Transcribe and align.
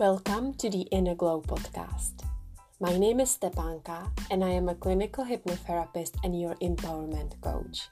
Welcome 0.00 0.54
to 0.54 0.68
the 0.68 0.88
Inner 0.90 1.14
Glow 1.14 1.40
podcast. 1.40 2.24
My 2.80 2.98
name 2.98 3.20
is 3.20 3.38
Stepanka 3.38 4.10
and 4.28 4.42
I 4.42 4.48
am 4.48 4.68
a 4.68 4.74
clinical 4.74 5.24
hypnotherapist 5.24 6.16
and 6.24 6.40
your 6.40 6.56
empowerment 6.56 7.40
coach. 7.40 7.88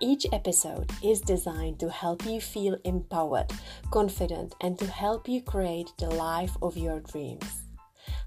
Each 0.00 0.24
episode 0.32 0.90
is 1.02 1.20
designed 1.20 1.80
to 1.80 1.90
help 1.90 2.24
you 2.24 2.40
feel 2.40 2.78
empowered, 2.84 3.52
confident, 3.90 4.54
and 4.62 4.78
to 4.78 4.86
help 4.86 5.28
you 5.28 5.42
create 5.42 5.92
the 5.98 6.08
life 6.08 6.56
of 6.62 6.78
your 6.78 7.00
dreams. 7.00 7.64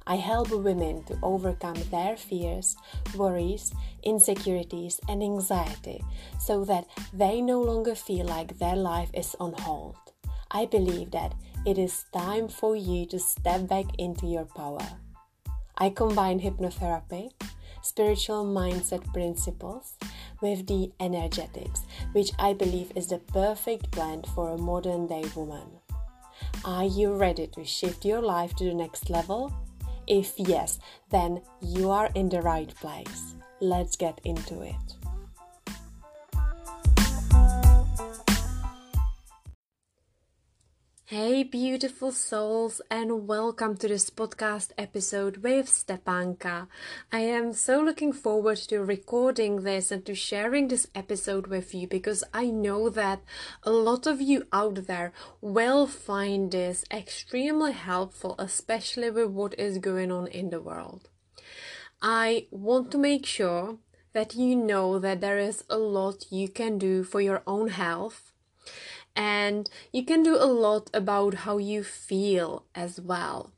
I 0.06 0.18
help 0.18 0.52
women 0.52 1.04
to 1.06 1.18
overcome 1.24 1.82
their 1.90 2.18
fears, 2.18 2.78
worries, 3.16 3.74
insecurities, 4.04 5.00
and 5.10 5.24
anxiety 5.24 6.04
so 6.40 6.64
that 6.66 6.86
they 7.12 7.42
no 7.42 7.64
longer 7.64 7.96
feel 7.96 8.28
like 8.28 8.60
their 8.60 8.76
life 8.76 9.10
is 9.16 9.36
on 9.40 9.54
hold. 9.54 9.96
I 10.52 10.66
believe 10.66 11.12
that 11.12 11.34
it 11.68 11.78
is 11.78 12.06
time 12.14 12.48
for 12.48 12.78
you 12.78 13.06
to 13.06 13.20
step 13.20 13.68
back 13.68 13.86
into 13.98 14.26
your 14.26 14.46
power. 14.46 14.88
I 15.78 15.90
combine 15.90 16.40
hypnotherapy, 16.40 17.32
spiritual 17.82 18.46
mindset 18.46 19.04
principles 19.12 19.96
with 20.42 20.66
the 20.68 20.94
energetics, 21.02 21.82
which 22.14 22.32
I 22.40 22.54
believe 22.54 22.94
is 22.96 23.08
the 23.08 23.20
perfect 23.20 23.92
blend 23.92 24.28
for 24.28 24.52
a 24.52 24.58
modern 24.58 25.08
day 25.08 25.26
woman. 25.36 25.68
Are 26.64 26.86
you 26.86 27.14
ready 27.14 27.48
to 27.48 27.66
shift 27.66 28.06
your 28.06 28.22
life 28.22 28.56
to 28.56 28.64
the 28.64 28.74
next 28.74 29.10
level? 29.10 29.52
If 30.08 30.40
yes, 30.40 30.80
then 31.10 31.42
you 31.60 31.92
are 31.92 32.10
in 32.16 32.30
the 32.30 32.42
right 32.42 32.74
place. 32.76 33.36
Let's 33.60 33.98
get 33.98 34.22
into 34.24 34.62
it. 34.62 34.97
Hey, 41.10 41.44
beautiful 41.44 42.12
souls, 42.12 42.82
and 42.92 43.30
welcome 43.30 43.78
to 43.78 43.88
this 43.88 44.10
podcast 44.10 44.72
episode 44.78 45.38
with 45.38 45.68
Stepanka. 45.68 46.68
I 47.14 47.20
am 47.20 47.54
so 47.54 47.80
looking 47.82 48.12
forward 48.12 48.58
to 48.68 48.84
recording 48.84 49.62
this 49.62 49.90
and 49.90 50.06
to 50.06 50.14
sharing 50.14 50.68
this 50.68 50.86
episode 50.94 51.48
with 51.48 51.74
you 51.74 51.88
because 51.88 52.26
I 52.34 52.48
know 52.48 52.90
that 52.90 53.22
a 53.64 53.72
lot 53.72 54.06
of 54.06 54.20
you 54.20 54.48
out 54.52 54.88
there 54.88 55.14
will 55.40 55.88
find 55.88 56.52
this 56.52 56.84
extremely 56.92 57.72
helpful, 57.72 58.36
especially 58.38 59.10
with 59.10 59.30
what 59.30 59.58
is 59.58 59.78
going 59.78 60.12
on 60.12 60.28
in 60.28 60.50
the 60.50 60.60
world. 60.60 61.08
I 62.02 62.48
want 62.52 62.92
to 62.92 62.98
make 62.98 63.26
sure 63.26 63.78
that 64.12 64.36
you 64.36 64.58
know 64.58 65.00
that 65.00 65.22
there 65.22 65.40
is 65.40 65.64
a 65.70 65.78
lot 65.78 66.26
you 66.30 66.50
can 66.50 66.78
do 66.78 67.06
for 67.06 67.22
your 67.22 67.44
own 67.48 67.70
health 67.70 68.34
and 69.18 69.68
you 69.92 70.06
can 70.06 70.22
do 70.22 70.36
a 70.36 70.46
lot 70.46 70.92
about 70.94 71.34
how 71.46 71.58
you 71.58 71.84
feel 71.84 72.64
as 72.76 73.02
well. 73.02 73.52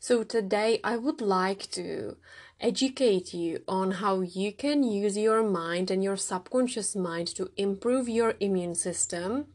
So, 0.00 0.24
today 0.24 0.80
I 0.82 0.96
would 0.96 1.20
like 1.20 1.70
to 1.70 2.16
educate 2.60 3.32
you 3.32 3.62
on 3.68 3.92
how 3.92 4.20
you 4.20 4.52
can 4.52 4.82
use 4.82 5.16
your 5.16 5.42
mind 5.42 5.90
and 5.90 6.02
your 6.02 6.16
subconscious 6.16 6.96
mind 6.96 7.28
to 7.36 7.50
improve 7.56 8.08
your 8.08 8.34
immune 8.40 8.74
system. 8.74 9.46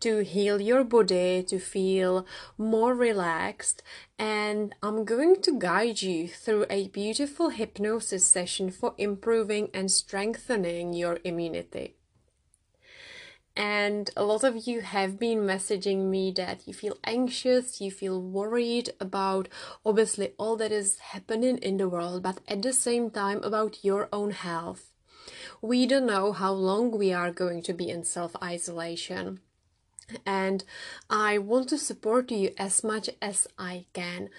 To 0.00 0.18
heal 0.18 0.60
your 0.60 0.84
body, 0.84 1.42
to 1.44 1.58
feel 1.58 2.26
more 2.58 2.94
relaxed, 2.94 3.82
and 4.18 4.74
I'm 4.82 5.06
going 5.06 5.40
to 5.40 5.58
guide 5.58 6.02
you 6.02 6.28
through 6.28 6.66
a 6.68 6.88
beautiful 6.88 7.48
hypnosis 7.48 8.26
session 8.26 8.70
for 8.70 8.94
improving 8.98 9.70
and 9.72 9.90
strengthening 9.90 10.92
your 10.92 11.18
immunity. 11.24 11.96
And 13.56 14.10
a 14.16 14.24
lot 14.24 14.42
of 14.42 14.66
you 14.66 14.80
have 14.80 15.18
been 15.18 15.40
messaging 15.40 16.10
me 16.10 16.32
that 16.32 16.66
you 16.66 16.74
feel 16.74 16.98
anxious, 17.04 17.80
you 17.80 17.90
feel 17.90 18.20
worried 18.20 18.90
about 18.98 19.48
obviously 19.86 20.32
all 20.38 20.56
that 20.56 20.72
is 20.72 20.98
happening 20.98 21.58
in 21.58 21.76
the 21.76 21.88
world, 21.88 22.22
but 22.22 22.40
at 22.48 22.62
the 22.62 22.72
same 22.72 23.10
time 23.10 23.42
about 23.44 23.84
your 23.84 24.08
own 24.12 24.32
health. 24.32 24.90
We 25.62 25.86
don't 25.86 26.06
know 26.06 26.32
how 26.32 26.52
long 26.52 26.90
we 26.98 27.12
are 27.12 27.30
going 27.30 27.62
to 27.62 27.72
be 27.72 27.88
in 27.88 28.04
self 28.04 28.34
isolation 28.42 29.40
and 30.26 30.64
I 31.08 31.38
want 31.38 31.68
to 31.70 31.78
support 31.78 32.30
you 32.30 32.52
as 32.58 32.84
much 32.84 33.10
as 33.20 33.46
I 33.58 33.86
can. 33.92 34.30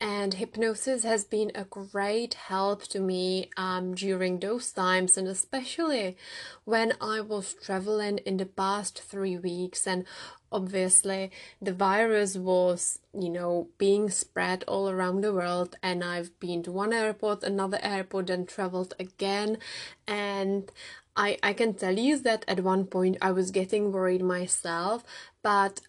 And 0.00 0.34
hypnosis 0.34 1.02
has 1.04 1.24
been 1.24 1.50
a 1.54 1.64
great 1.64 2.34
help 2.34 2.82
to 2.88 3.00
me 3.00 3.50
um, 3.56 3.94
during 3.94 4.40
those 4.40 4.72
times, 4.72 5.16
and 5.16 5.26
especially 5.28 6.16
when 6.64 6.92
I 7.00 7.20
was 7.20 7.54
traveling 7.54 8.18
in 8.18 8.36
the 8.36 8.46
past 8.46 9.00
three 9.00 9.38
weeks. 9.38 9.86
And 9.86 10.04
obviously, 10.52 11.30
the 11.60 11.72
virus 11.72 12.36
was, 12.36 12.98
you 13.18 13.30
know, 13.30 13.68
being 13.78 14.10
spread 14.10 14.64
all 14.68 14.90
around 14.90 15.22
the 15.22 15.32
world. 15.32 15.76
And 15.82 16.04
I've 16.04 16.38
been 16.38 16.62
to 16.64 16.72
one 16.72 16.92
airport, 16.92 17.42
another 17.42 17.78
airport, 17.82 18.28
and 18.28 18.46
traveled 18.46 18.94
again. 18.98 19.58
And 20.06 20.70
I, 21.16 21.38
I 21.42 21.52
can 21.52 21.74
tell 21.74 21.98
you 21.98 22.18
that 22.20 22.44
at 22.48 22.60
one 22.60 22.86
point 22.86 23.18
I 23.22 23.30
was 23.30 23.50
getting 23.50 23.92
worried 23.92 24.22
myself, 24.22 25.04
but 25.42 25.80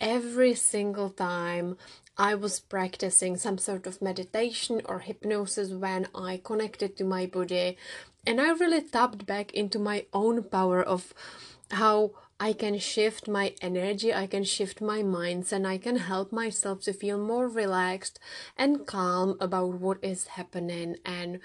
every 0.00 0.54
single 0.54 1.10
time 1.10 1.76
I 2.16 2.34
was 2.34 2.60
practicing 2.60 3.36
some 3.36 3.58
sort 3.58 3.86
of 3.86 4.02
meditation 4.02 4.80
or 4.86 5.00
hypnosis 5.00 5.70
when 5.70 6.08
I 6.14 6.40
connected 6.42 6.96
to 6.96 7.04
my 7.04 7.26
body, 7.26 7.76
and 8.26 8.40
I 8.40 8.50
really 8.52 8.82
tapped 8.82 9.26
back 9.26 9.52
into 9.52 9.78
my 9.78 10.06
own 10.12 10.42
power 10.42 10.82
of 10.82 11.14
how 11.70 12.12
I 12.38 12.54
can 12.54 12.78
shift 12.78 13.28
my 13.28 13.54
energy, 13.60 14.14
I 14.14 14.26
can 14.26 14.44
shift 14.44 14.80
my 14.80 15.02
minds, 15.02 15.52
and 15.52 15.66
I 15.66 15.76
can 15.76 15.96
help 15.96 16.32
myself 16.32 16.80
to 16.82 16.94
feel 16.94 17.18
more 17.18 17.48
relaxed 17.48 18.18
and 18.56 18.86
calm 18.86 19.36
about 19.40 19.74
what 19.74 19.98
is 20.02 20.26
happening. 20.28 20.96
And 21.04 21.40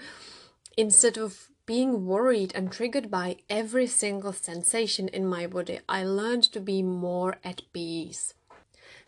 instead 0.76 1.18
of 1.18 1.48
being 1.66 2.06
worried 2.06 2.52
and 2.54 2.70
triggered 2.70 3.10
by 3.10 3.36
every 3.50 3.86
single 3.86 4.32
sensation 4.32 5.08
in 5.08 5.26
my 5.26 5.46
body, 5.46 5.80
I 5.88 6.04
learned 6.04 6.44
to 6.52 6.60
be 6.60 6.82
more 6.82 7.36
at 7.44 7.62
peace. 7.72 8.34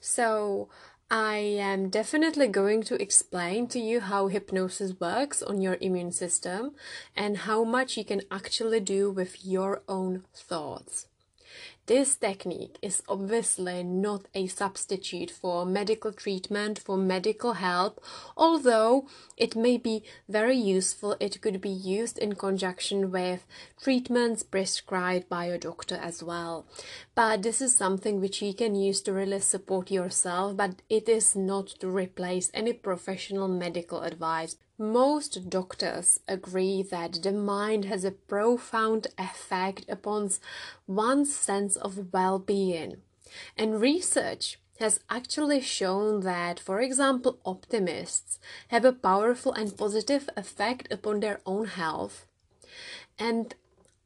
So, 0.01 0.69
I 1.11 1.37
am 1.37 1.89
definitely 1.89 2.49
going 2.49 2.83
to 2.83 3.01
explain 3.01 3.67
to 3.69 3.79
you 3.79 4.01
how 4.01 4.27
hypnosis 4.27 4.93
works 5.01 5.41
on 5.41 5.63
your 5.63 5.79
immune 5.81 6.13
system 6.13 6.75
and 7.17 7.39
how 7.39 7.65
much 7.65 7.97
you 7.97 8.05
can 8.05 8.21
actually 8.31 8.81
do 8.81 9.11
with 9.11 9.43
your 9.43 9.83
own 9.89 10.25
thoughts. 10.35 11.07
This 11.89 12.17
technique 12.17 12.77
is 12.83 13.03
obviously 13.09 13.83
not 13.83 14.27
a 14.35 14.47
substitute 14.47 15.31
for 15.31 15.65
medical 15.65 16.13
treatment, 16.13 16.79
for 16.79 16.99
medical 16.99 17.55
help, 17.55 17.99
although 18.37 19.07
it 19.39 19.57
may 19.57 19.79
be 19.79 20.03
very 20.29 20.59
useful. 20.59 21.17
It 21.19 21.41
could 21.41 21.63
be 21.63 21.71
used 21.71 22.19
in 22.19 22.35
conjunction 22.35 23.11
with 23.11 23.47
treatments 23.83 24.43
prescribed 24.43 25.31
by 25.31 25.47
a 25.47 25.57
doctor 25.57 25.95
as 25.95 26.23
well. 26.23 26.67
But 27.15 27.41
this 27.41 27.63
is 27.63 27.75
something 27.75 28.21
which 28.21 28.43
you 28.43 28.53
can 28.53 28.75
use 28.75 29.01
to 29.03 29.15
really 29.15 29.41
support 29.41 29.91
yourself, 29.91 30.59
but 30.59 30.83
it 30.91 31.09
is 31.09 31.35
not 31.35 31.69
to 31.81 31.89
replace 31.89 32.51
any 32.53 32.75
professional 32.75 33.49
medical 33.49 34.03
advice 34.03 34.57
most 34.79 35.51
doctors 35.51 36.21
agree 36.29 36.83
that 36.83 37.23
the 37.23 37.33
mind 37.33 37.85
has 37.87 38.05
a 38.05 38.13
profound 38.13 39.09
effect 39.19 39.85
upon 39.89 40.31
one's 40.87 41.35
sense 41.35 41.75
of 41.77 42.13
well 42.13 42.39
being. 42.39 42.99
And 43.57 43.81
research 43.81 44.59
has 44.79 45.01
actually 45.11 45.61
shown 45.61 46.21
that, 46.21 46.61
for 46.61 46.81
example, 46.81 47.39
optimists 47.45 48.39
have 48.69 48.85
a 48.85 48.93
powerful 48.93 49.53
and 49.53 49.77
positive 49.77 50.31
effect 50.37 50.93
upon 50.93 51.21
their 51.21 51.41
own 51.45 51.65
health. 51.65 52.27
And 53.19 53.55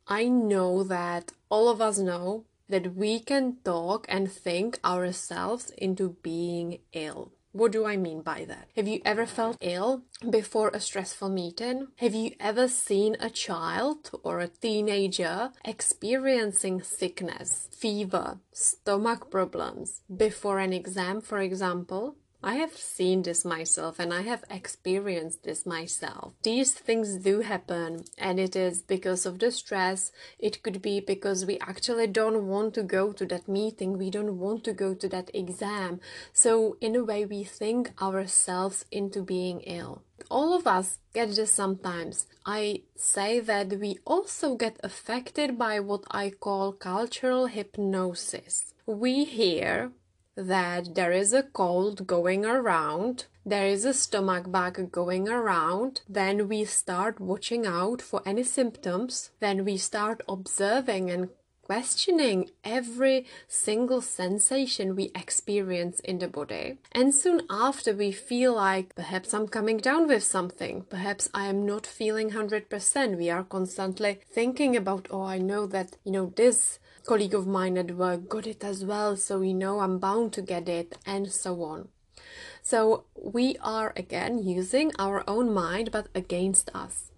I 0.09 0.28
know 0.28 0.82
that 0.84 1.32
all 1.50 1.69
of 1.69 1.82
us 1.82 1.99
know 1.99 2.44
that 2.69 2.96
we 2.96 3.20
can 3.20 3.58
talk 3.64 4.06
and 4.08 4.32
think 4.32 4.81
ourselves 4.82 5.70
into 5.76 6.17
being 6.23 6.79
ill. 6.94 7.32
What 7.52 7.72
do 7.72 7.84
I 7.84 7.99
mean 7.99 8.22
by 8.22 8.46
that? 8.46 8.69
Have 8.76 8.88
you 8.88 9.02
ever 9.04 9.26
felt 9.26 9.58
ill 9.60 10.04
before 10.28 10.70
a 10.72 10.81
stressful 10.81 11.28
meeting? 11.28 11.88
Have 11.96 12.14
you 12.14 12.32
ever 12.40 12.66
seen 12.66 13.14
a 13.20 13.28
child 13.28 14.10
or 14.22 14.40
a 14.40 14.49
teenager 14.49 15.50
experiencing 15.62 16.82
sickness, 16.82 17.69
fever, 17.70 18.38
stomach 18.52 19.31
problems 19.31 20.00
before 20.14 20.60
an 20.60 20.72
exam, 20.72 21.20
for 21.20 21.40
example? 21.40 22.16
I 22.44 22.56
have 22.56 22.77
seen 22.77 23.23
this 23.23 23.44
myself 23.44 24.00
and 24.00 24.12
I 24.12 24.23
have 24.23 24.43
experienced 24.50 25.44
this 25.44 25.65
myself. 25.65 26.33
These 26.43 26.73
things 26.73 27.17
do 27.19 27.41
happen, 27.41 28.05
and 28.19 28.41
it 28.41 28.56
is 28.56 28.83
because 28.83 29.27
of 29.27 29.39
the 29.39 29.53
stress. 29.53 30.11
It 30.41 30.62
could 30.65 30.83
be 30.83 30.99
because 30.99 31.47
we 31.47 31.61
actually 31.61 32.09
don't 32.09 32.49
want 32.49 32.75
to 32.75 32.83
go 32.83 33.12
to 33.12 33.25
that 33.27 33.47
meeting, 33.47 33.97
we 33.97 34.11
don't 34.11 34.39
want 34.39 34.65
to 34.65 34.73
go 34.73 34.93
to 34.93 35.09
that 35.11 35.31
exam. 35.33 36.00
So, 36.33 36.77
in 36.81 36.97
a 36.97 37.05
way, 37.05 37.25
we 37.25 37.44
think 37.44 37.93
ourselves 38.03 38.87
into 38.91 39.23
being 39.23 39.61
ill. 39.61 40.03
All 40.29 40.53
of 40.53 40.67
us 40.67 40.99
get 41.15 41.31
this 41.37 41.53
sometimes. 41.53 42.27
I 42.44 42.83
say 42.97 43.39
that 43.39 43.79
we 43.79 43.99
also 44.05 44.56
get 44.56 44.81
affected 44.83 45.59
by 45.59 45.79
what 45.79 46.03
I 46.11 46.31
call 46.31 46.73
cultural 46.73 47.47
hypnosis. 47.47 48.75
We 48.87 49.25
hear 49.25 49.93
that 50.37 50.94
there 50.94 51.12
is 51.12 51.32
a 51.32 51.43
cold 51.43 52.06
going 52.06 52.44
around, 52.44 53.26
there 53.44 53.67
is 53.67 53.84
a 53.84 53.93
stomach 53.93 54.50
bug 54.50 54.90
going 54.90 55.29
around, 55.29 56.00
then 56.08 56.49
we 56.49 56.64
start 56.64 57.20
watching 57.20 57.67
out 57.67 58.00
for 58.00 58.23
any 58.25 58.43
symptoms, 58.43 59.31
then 59.40 59.64
we 59.64 59.76
start 59.76 60.23
observing 60.29 61.11
and 61.11 61.29
questioning 61.62 62.50
every 62.64 63.25
single 63.49 64.00
sensation 64.00 64.96
we 64.96 65.11
experience 65.14 66.00
in 66.00 66.19
the 66.19 66.29
body. 66.29 66.79
And 66.93 67.14
soon 67.14 67.43
after, 67.49 67.94
we 67.94 68.12
feel 68.12 68.55
like 68.55 68.94
perhaps 68.94 69.32
I'm 69.32 69.49
coming 69.49 69.79
down 69.79 70.08
with 70.08 70.23
something, 70.23 70.82
perhaps 70.90 71.31
I 71.32 71.46
am 71.46 71.64
not 71.64 71.87
feeling 71.87 72.31
100%. 72.31 73.17
We 73.17 73.31
are 73.31 73.44
constantly 73.44 74.20
thinking 74.31 74.76
about, 74.76 75.08
oh, 75.11 75.23
I 75.23 75.38
know 75.38 75.67
that, 75.67 75.96
you 76.05 76.12
know, 76.12 76.32
this 76.37 76.79
colleague 77.04 77.34
of 77.34 77.46
mine 77.46 77.76
at 77.78 77.96
work 77.96 78.28
got 78.28 78.46
it 78.46 78.64
as 78.64 78.84
well, 78.84 79.16
so 79.16 79.40
you 79.40 79.54
know 79.54 79.81
I'm 79.81 79.99
bound 79.99 80.32
to 80.34 80.43
get 80.43 80.69
it, 80.69 80.96
and 81.04 81.31
so 81.31 81.62
on. 81.62 81.88
So 82.62 83.04
we 83.20 83.56
are 83.60 83.93
again 83.96 84.38
using 84.38 84.93
our 84.99 85.25
own 85.26 85.52
mind 85.52 85.90
but 85.90 86.08
against 86.14 86.70
us. 86.75 87.10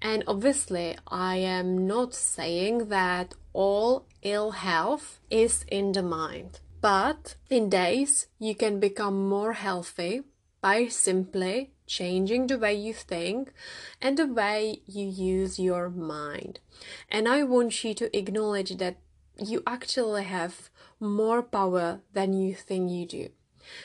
And 0.00 0.22
obviously, 0.26 0.96
I 1.08 1.36
am 1.36 1.86
not 1.86 2.14
saying 2.14 2.88
that 2.88 3.34
all 3.52 4.06
ill 4.22 4.50
health 4.52 5.20
is 5.30 5.64
in 5.68 5.92
the 5.92 6.02
mind. 6.02 6.60
But 6.80 7.36
in 7.48 7.70
days, 7.70 8.26
you 8.38 8.54
can 8.54 8.78
become 8.78 9.28
more 9.28 9.54
healthy 9.54 10.22
by 10.60 10.88
simply 10.88 11.72
changing 11.86 12.48
the 12.48 12.58
way 12.58 12.74
you 12.74 12.92
think 12.92 13.52
and 14.00 14.18
the 14.18 14.26
way 14.26 14.82
you 14.86 15.06
use 15.06 15.58
your 15.58 15.88
mind. 15.88 16.60
And 17.08 17.28
I 17.28 17.44
want 17.44 17.82
you 17.82 17.94
to 17.94 18.16
acknowledge 18.16 18.76
that 18.76 18.96
you 19.38 19.62
actually 19.66 20.24
have 20.24 20.70
more 21.00 21.42
power 21.42 22.00
than 22.12 22.32
you 22.32 22.54
think 22.54 22.90
you 22.90 23.06
do. 23.06 23.28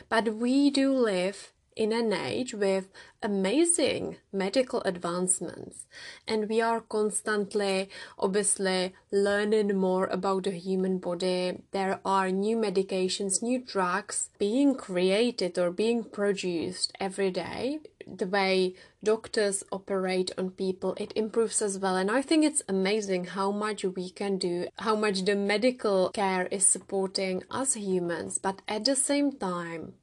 But 0.09 0.35
we 0.35 0.69
do 0.69 0.93
live 0.93 1.51
in 1.75 1.93
an 1.93 2.11
age 2.11 2.53
with 2.53 2.89
amazing 3.23 4.17
medical 4.33 4.81
advancements 4.81 5.85
and 6.27 6.49
we 6.49 6.59
are 6.59 6.81
constantly 6.81 7.89
obviously 8.19 8.93
learning 9.11 9.75
more 9.77 10.07
about 10.07 10.43
the 10.43 10.51
human 10.51 10.97
body 10.97 11.57
there 11.71 11.99
are 12.03 12.29
new 12.29 12.57
medications 12.57 13.41
new 13.41 13.57
drugs 13.57 14.29
being 14.37 14.75
created 14.75 15.57
or 15.57 15.71
being 15.71 16.03
produced 16.03 16.91
every 16.99 17.31
day 17.31 17.79
the 18.17 18.27
way 18.27 18.75
doctors 19.03 19.63
operate 19.71 20.31
on 20.37 20.51
people 20.51 20.95
it 20.97 21.13
improves 21.15 21.61
as 21.61 21.79
well. 21.79 21.95
And 21.95 22.11
i 22.11 22.21
think 22.21 22.43
it's 22.43 22.63
amazing 22.67 23.25
how 23.25 23.51
much 23.51 23.83
we 23.83 24.09
can 24.09 24.37
do 24.37 24.67
how 24.79 24.95
much 24.95 25.25
the 25.25 25.35
medical 25.35 26.09
care 26.09 26.47
is 26.47 26.65
supporting 26.65 27.43
us 27.49 27.73
humans. 27.75 28.37
But 28.37 28.61
at 28.67 28.85
the 28.85 28.95
same 28.95 29.31
time 29.33 29.93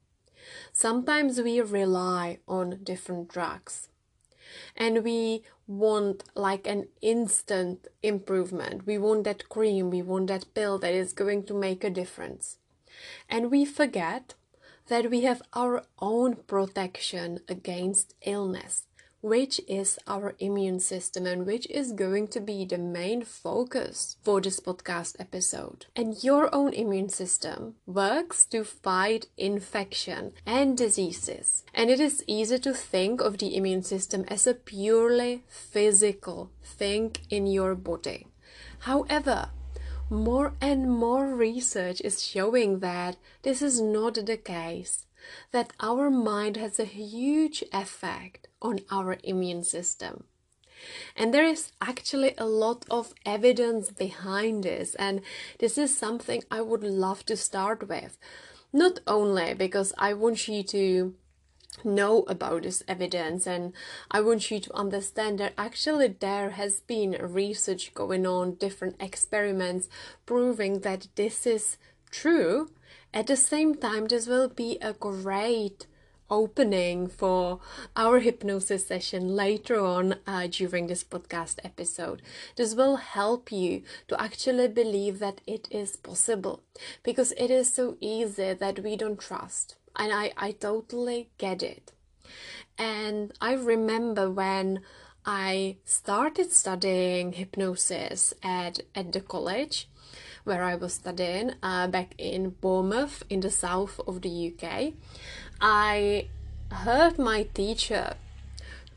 sometimes 0.72 1.40
we 1.40 1.60
rely 1.60 2.38
on 2.49 2.81
different 2.82 3.28
drugs. 3.28 3.88
And 4.76 5.05
we 5.05 5.43
want 5.66 6.25
like 6.34 6.66
an 6.66 6.88
instant 7.02 7.87
improvement. 8.02 8.87
We 8.87 8.96
want 8.96 9.25
that 9.25 9.49
cream 9.49 9.90
we 9.90 10.02
want 10.02 10.28
that 10.28 10.52
pill 10.55 10.78
that 10.78 10.94
is 10.94 11.12
going 11.12 11.44
to 11.44 11.55
make 11.55 11.84
a 11.84 11.90
difference. 11.90 12.58
And 13.28 13.50
we 13.50 13.64
forget 13.64 14.34
that 14.88 15.11
we 15.11 15.23
have 15.23 15.43
our 15.52 15.85
own 16.00 16.37
protection 16.46 17.40
against 17.49 18.14
illness, 18.23 18.85
which 19.20 19.61
is 19.69 19.99
our 20.06 20.35
immune 20.38 20.81
system 20.81 21.26
and 21.26 21.44
which 21.46 21.69
is 21.70 21.93
going 21.93 22.29
to 22.29 22.40
be 22.40 22.64
the 22.64 22.79
main 22.79 23.23
focus 23.23 24.17
for 24.23 24.40
this 24.40 24.61
podcast 24.61 25.17
episode. 25.19 25.87
And 25.96 26.23
your 26.23 26.55
own 26.55 26.73
immune 26.73 27.08
system 27.08 27.75
works 27.87 28.44
to 28.46 28.64
fight 28.64 29.26
infection 29.37 30.32
and 30.46 30.76
diseases. 30.76 31.64
And 31.75 31.91
it 31.91 32.00
is 32.00 32.25
easy 32.26 32.58
to 32.61 32.73
think 32.73 33.20
of 33.20 33.38
the 33.38 33.56
immune 33.56 33.82
system 33.82 34.25
as 34.29 34.46
a 34.46 34.55
purely 34.55 35.44
physical 35.49 36.50
thing 36.62 37.17
in 37.29 37.46
your 37.46 37.75
body. 37.75 38.29
However, 38.81 39.50
more 40.10 40.55
and 40.60 40.90
more 40.90 41.34
research 41.34 42.00
is 42.00 42.25
showing 42.25 42.81
that 42.81 43.16
this 43.43 43.62
is 43.62 43.81
not 43.81 44.14
the 44.14 44.37
case, 44.37 45.06
that 45.52 45.72
our 45.81 46.10
mind 46.10 46.56
has 46.56 46.81
a 46.81 46.84
huge 46.84 47.62
effect 47.72 48.49
on 48.62 48.81
our 48.90 49.19
immune 49.22 49.62
system. 49.62 50.25
And 51.16 51.34
there 51.34 51.44
is 51.44 51.72
actually 51.81 52.34
a 52.38 52.46
lot 52.46 52.84
of 52.90 53.12
evidence 53.26 53.90
behind 53.90 54.64
this, 54.64 54.94
and 54.94 55.20
this 55.58 55.76
is 55.76 55.96
something 55.96 56.43
I 56.50 56.60
would 56.60 56.84
love 56.84 57.26
to 57.26 57.37
start 57.37 57.88
with. 57.88 58.16
Not 58.72 59.00
only 59.06 59.55
because 59.55 59.93
I 59.99 60.14
want 60.14 60.46
you 60.46 60.62
to 60.62 61.14
know 61.84 62.22
about 62.28 62.62
this 62.62 62.82
evidence 62.88 63.46
and 63.46 63.72
i 64.10 64.20
want 64.20 64.50
you 64.50 64.60
to 64.60 64.75
understand 64.75 65.38
that 65.38 65.52
actually 65.56 66.08
there 66.08 66.50
has 66.50 66.80
been 66.80 67.16
research 67.20 67.92
going 67.94 68.26
on 68.26 68.54
different 68.54 68.96
experiments 69.00 69.88
proving 70.26 70.80
that 70.80 71.08
this 71.14 71.46
is 71.46 71.76
true 72.10 72.70
at 73.12 73.26
the 73.26 73.36
same 73.36 73.75
time 73.75 74.06
this 74.06 74.26
will 74.26 74.48
be 74.48 74.78
a 74.80 74.92
great 74.92 75.86
opening 76.30 77.06
for 77.06 77.60
our 77.96 78.19
hypnosis 78.20 78.86
session 78.86 79.34
later 79.34 79.81
on 79.81 80.16
uh, 80.26 80.46
during 80.50 80.86
this 80.86 81.02
podcast 81.04 81.58
episode. 81.64 82.22
This 82.56 82.74
will 82.74 82.96
help 82.96 83.50
you 83.50 83.82
to 84.08 84.20
actually 84.20 84.69
believe 84.69 85.19
that 85.20 85.40
it 85.46 85.69
is 85.70 85.96
possible 85.96 86.62
because 87.02 87.32
it 87.32 87.50
is 87.50 87.72
so 87.72 87.96
easy 88.00 88.52
that 88.52 88.81
we 88.81 88.96
don't 88.96 89.19
trust 89.19 89.77
and 89.96 90.12
I, 90.12 90.32
I 90.37 90.52
totally 90.52 91.31
get 91.38 91.62
it. 91.62 91.93
And 92.76 93.32
I 93.40 93.55
remember 93.55 94.31
when 94.31 94.81
I 95.25 95.76
started 95.85 96.52
studying 96.52 97.32
hypnosis 97.32 98.35
at, 98.43 98.81
at 98.94 99.12
the 99.12 99.20
college 99.20 99.88
where 100.44 100.62
I 100.62 100.75
was 100.76 100.94
studying 100.94 101.52
uh, 101.62 101.88
back 101.88 102.14
in 102.17 102.50
Bournemouth 102.50 103.23
in 103.29 103.40
the 103.40 103.50
south 103.50 104.00
of 104.06 104.23
the 104.23 104.55
UK, 104.55 104.94
I 105.61 106.29
heard 106.70 107.19
my 107.19 107.43
teacher 107.43 108.14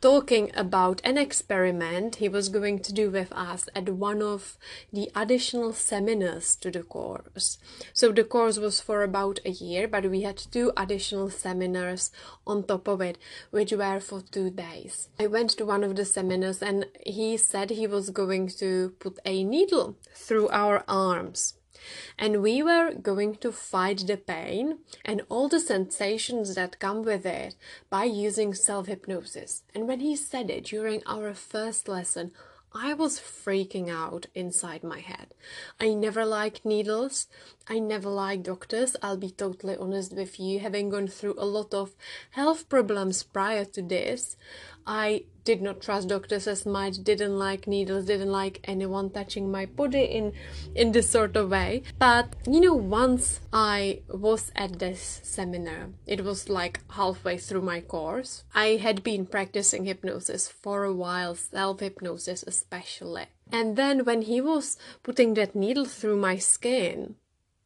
talking 0.01 0.49
about 0.55 0.99
an 1.03 1.17
experiment 1.17 2.15
he 2.15 2.27
was 2.27 2.49
going 2.49 2.79
to 2.79 2.91
do 2.91 3.09
with 3.11 3.31
us 3.31 3.69
at 3.75 3.87
one 3.89 4.21
of 4.21 4.57
the 4.91 5.11
additional 5.15 5.71
seminars 5.73 6.55
to 6.55 6.71
the 6.71 6.81
course. 6.81 7.59
So 7.93 8.11
the 8.11 8.23
course 8.23 8.57
was 8.57 8.81
for 8.81 9.03
about 9.03 9.39
a 9.45 9.51
year, 9.51 9.87
but 9.87 10.09
we 10.09 10.21
had 10.21 10.37
two 10.37 10.71
additional 10.75 11.29
seminars 11.29 12.11
on 12.47 12.63
top 12.63 12.87
of 12.87 13.01
it, 13.01 13.19
which 13.51 13.71
were 13.71 13.99
for 13.99 14.21
two 14.21 14.49
days. 14.49 15.09
I 15.19 15.27
went 15.27 15.51
to 15.51 15.65
one 15.65 15.83
of 15.83 15.95
the 15.95 16.05
seminars 16.05 16.63
and 16.63 16.87
he 17.05 17.37
said 17.37 17.69
he 17.69 17.85
was 17.85 18.09
going 18.09 18.47
to 18.59 18.95
put 18.99 19.19
a 19.23 19.43
needle 19.43 19.97
through 20.15 20.49
our 20.49 20.83
arms 20.87 21.53
and 22.17 22.41
we 22.41 22.61
were 22.63 22.93
going 22.93 23.35
to 23.35 23.51
fight 23.51 24.03
the 24.07 24.17
pain 24.17 24.79
and 25.05 25.21
all 25.29 25.47
the 25.47 25.59
sensations 25.59 26.55
that 26.55 26.79
come 26.79 27.03
with 27.03 27.25
it 27.25 27.55
by 27.89 28.03
using 28.03 28.53
self 28.53 28.87
hypnosis. 28.87 29.63
And 29.73 29.87
when 29.87 29.99
he 29.99 30.15
said 30.15 30.49
it 30.49 30.65
during 30.65 31.01
our 31.05 31.33
first 31.33 31.87
lesson, 31.87 32.31
I 32.73 32.93
was 32.93 33.19
freaking 33.19 33.89
out 33.89 34.27
inside 34.33 34.81
my 34.81 35.01
head. 35.01 35.33
I 35.77 35.93
never 35.93 36.25
liked 36.25 36.63
needles. 36.63 37.27
I 37.67 37.79
never 37.79 38.09
liked 38.09 38.43
doctors. 38.43 38.95
I'll 39.01 39.17
be 39.17 39.29
totally 39.29 39.75
honest 39.75 40.13
with 40.15 40.39
you. 40.39 40.61
Having 40.61 40.89
gone 40.89 41.07
through 41.09 41.35
a 41.37 41.45
lot 41.45 41.73
of 41.73 41.93
health 42.29 42.69
problems 42.69 43.23
prior 43.23 43.65
to 43.65 43.81
this, 43.81 44.37
I 44.85 45.25
did 45.43 45.61
not 45.61 45.81
trust 45.81 46.07
doctors 46.07 46.47
as 46.47 46.65
much, 46.65 47.03
didn't 47.03 47.37
like 47.37 47.67
needles, 47.67 48.05
didn't 48.05 48.31
like 48.31 48.59
anyone 48.63 49.09
touching 49.09 49.51
my 49.51 49.65
body 49.65 50.03
in 50.03 50.33
in 50.75 50.91
this 50.91 51.09
sort 51.09 51.35
of 51.35 51.49
way. 51.49 51.83
But 51.97 52.35
you 52.45 52.59
know, 52.61 52.75
once 52.75 53.39
I 53.51 54.01
was 54.07 54.51
at 54.55 54.79
this 54.79 55.21
seminar, 55.23 55.89
it 56.05 56.23
was 56.23 56.49
like 56.49 56.79
halfway 56.91 57.37
through 57.37 57.63
my 57.63 57.81
course. 57.81 58.43
I 58.53 58.77
had 58.77 59.03
been 59.03 59.25
practicing 59.25 59.85
hypnosis 59.85 60.47
for 60.47 60.83
a 60.83 60.93
while, 60.93 61.35
self-hypnosis 61.35 62.43
especially. 62.43 63.25
And 63.51 63.75
then 63.75 64.05
when 64.05 64.21
he 64.23 64.39
was 64.41 64.77
putting 65.03 65.33
that 65.33 65.55
needle 65.55 65.85
through 65.85 66.17
my 66.17 66.37
skin, 66.37 67.15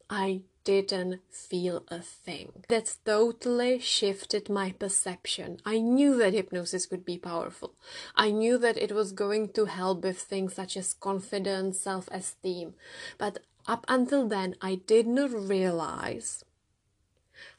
I 0.10 0.42
didn't 0.66 1.22
feel 1.32 1.84
a 1.88 2.02
thing. 2.02 2.64
That 2.68 2.98
totally 3.06 3.80
shifted 3.80 4.50
my 4.50 4.72
perception. 4.74 5.60
I 5.66 5.80
knew 5.80 6.18
that 6.18 6.34
hypnosis 6.34 6.88
could 6.88 7.06
be 7.06 7.18
powerful. 7.18 7.76
I 8.16 8.32
knew 8.32 8.58
that 8.58 8.78
it 8.78 8.92
was 8.92 9.14
going 9.14 9.50
to 9.54 9.66
help 9.66 10.04
with 10.04 10.20
things 10.20 10.56
such 10.56 10.76
as 10.76 10.94
confidence, 10.94 11.80
self 11.80 12.10
esteem. 12.12 12.74
But 13.18 13.40
up 13.68 13.86
until 13.88 14.28
then, 14.28 14.56
I 14.62 14.76
did 14.76 15.08
not 15.08 15.32
realize 15.32 16.44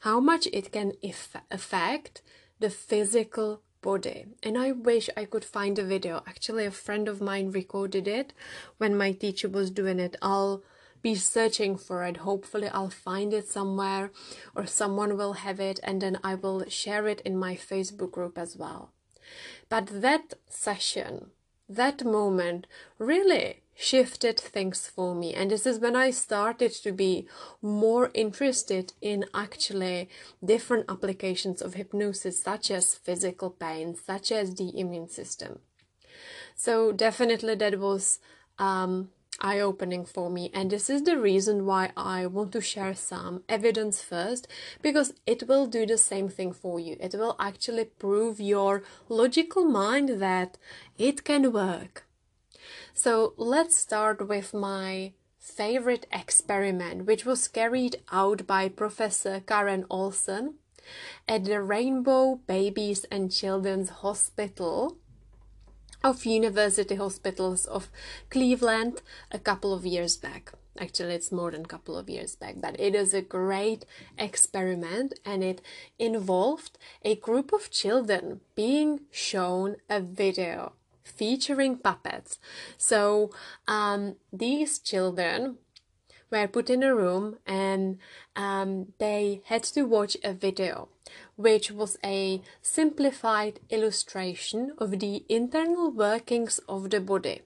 how 0.01 0.19
much 0.19 0.47
it 0.53 0.71
can 0.71 0.93
affect 1.49 2.21
the 2.59 2.69
physical 2.69 3.61
body. 3.81 4.25
And 4.43 4.57
I 4.57 4.71
wish 4.71 5.09
I 5.15 5.25
could 5.25 5.45
find 5.45 5.79
a 5.79 5.83
video. 5.83 6.23
Actually, 6.27 6.65
a 6.65 6.71
friend 6.71 7.07
of 7.07 7.21
mine 7.21 7.51
recorded 7.51 8.07
it 8.07 8.33
when 8.77 8.97
my 8.97 9.11
teacher 9.11 9.49
was 9.49 9.71
doing 9.71 9.99
it. 9.99 10.15
I'll 10.21 10.63
be 11.01 11.15
searching 11.15 11.77
for 11.77 12.03
it. 12.03 12.17
Hopefully, 12.17 12.67
I'll 12.69 12.89
find 12.89 13.33
it 13.33 13.47
somewhere 13.47 14.11
or 14.55 14.65
someone 14.65 15.17
will 15.17 15.33
have 15.33 15.59
it 15.59 15.79
and 15.83 16.01
then 16.01 16.19
I 16.23 16.35
will 16.35 16.65
share 16.69 17.07
it 17.07 17.21
in 17.21 17.37
my 17.37 17.55
Facebook 17.55 18.11
group 18.11 18.37
as 18.37 18.57
well. 18.57 18.91
But 19.69 20.01
that 20.01 20.35
session, 20.49 21.31
that 21.69 22.05
moment 22.05 22.67
really 22.97 23.61
shifted 23.75 24.39
things 24.39 24.87
for 24.87 25.13
me. 25.13 25.33
And 25.33 25.51
this 25.51 25.67
is 25.67 25.79
when 25.79 25.95
I 25.95 26.09
started 26.09 26.71
to 26.71 26.91
be 26.91 27.27
more 27.61 28.09
interested 28.13 28.93
in 29.01 29.25
actually 29.33 30.09
different 30.43 30.85
applications 30.89 31.61
of 31.61 31.75
hypnosis, 31.75 32.41
such 32.41 32.71
as 32.71 32.95
physical 32.95 33.51
pain, 33.51 33.95
such 33.95 34.31
as 34.31 34.55
the 34.55 34.77
immune 34.77 35.09
system. 35.09 35.59
So, 36.55 36.91
definitely, 36.91 37.53
that 37.55 37.79
was 37.79 38.19
um, 38.57 39.11
eye 39.39 39.59
opening 39.59 40.05
for 40.05 40.29
me. 40.29 40.51
And 40.53 40.71
this 40.71 40.89
is 40.89 41.03
the 41.03 41.17
reason 41.17 41.65
why 41.65 41.91
I 41.95 42.25
want 42.25 42.51
to 42.53 42.61
share 42.61 42.95
some 42.95 43.43
evidence 43.47 44.01
first 44.01 44.47
because 44.81 45.13
it 45.25 45.47
will 45.47 45.67
do 45.67 45.85
the 45.85 45.97
same 45.97 46.29
thing 46.29 46.51
for 46.51 46.79
you. 46.79 46.97
It 46.99 47.15
will 47.15 47.35
actually 47.39 47.85
prove 47.85 48.39
your 48.39 48.83
logical 49.09 49.65
mind 49.65 50.21
that 50.21 50.57
it 50.97 51.23
can 51.23 51.51
work. 51.51 52.05
So 52.93 53.33
let's 53.37 53.75
start 53.75 54.27
with 54.27 54.53
my 54.53 55.13
favorite 55.37 56.05
experiment, 56.11 57.05
which 57.05 57.25
was 57.25 57.47
carried 57.47 57.97
out 58.11 58.45
by 58.45 58.69
Professor 58.69 59.39
Karen 59.39 59.85
Olness 59.89 60.29
at 61.27 61.45
the 61.45 61.61
Rainbow 61.61 62.41
Babies 62.47 63.05
and 63.11 63.31
Children's 63.31 63.89
Hospital 63.89 64.97
of 66.03 66.25
University 66.25 66.95
Hospitals 66.95 67.65
of 67.65 67.89
Cleveland 68.29 69.01
a 69.31 69.39
couple 69.39 69.73
of 69.73 69.85
years 69.85 70.17
back. 70.17 70.53
Actually, 70.79 71.15
it's 71.15 71.31
more 71.31 71.51
than 71.51 71.61
a 71.61 71.67
couple 71.67 71.97
of 71.97 72.09
years 72.09 72.35
back, 72.35 72.55
but 72.57 72.79
it 72.79 72.93
is 72.93 73.13
a 73.13 73.21
great 73.21 73.85
experiment 74.17 75.19
and 75.25 75.43
it 75.43 75.61
involved 75.97 76.77
a 77.03 77.15
group 77.15 77.51
of 77.51 77.71
children 77.71 78.41
being 78.55 79.01
shown 79.11 79.77
a 79.89 79.99
video 79.99 80.73
featuring 81.03 81.77
puppets. 81.77 82.37
So, 82.77 83.31
um, 83.67 84.17
these 84.31 84.77
children 84.79 85.57
were 86.31 86.47
put 86.47 86.69
in 86.69 86.83
a 86.83 86.95
room 86.95 87.37
and 87.45 87.97
um, 88.35 88.93
they 88.99 89.41
had 89.45 89.63
to 89.63 89.83
watch 89.83 90.17
a 90.23 90.33
video, 90.33 90.89
which 91.35 91.71
was 91.71 91.97
a 92.03 92.41
simplified 92.61 93.59
illustration 93.69 94.73
of 94.77 94.99
the 94.99 95.23
internal 95.29 95.91
workings 95.91 96.59
of 96.67 96.89
the 96.89 96.99
body. 96.99 97.41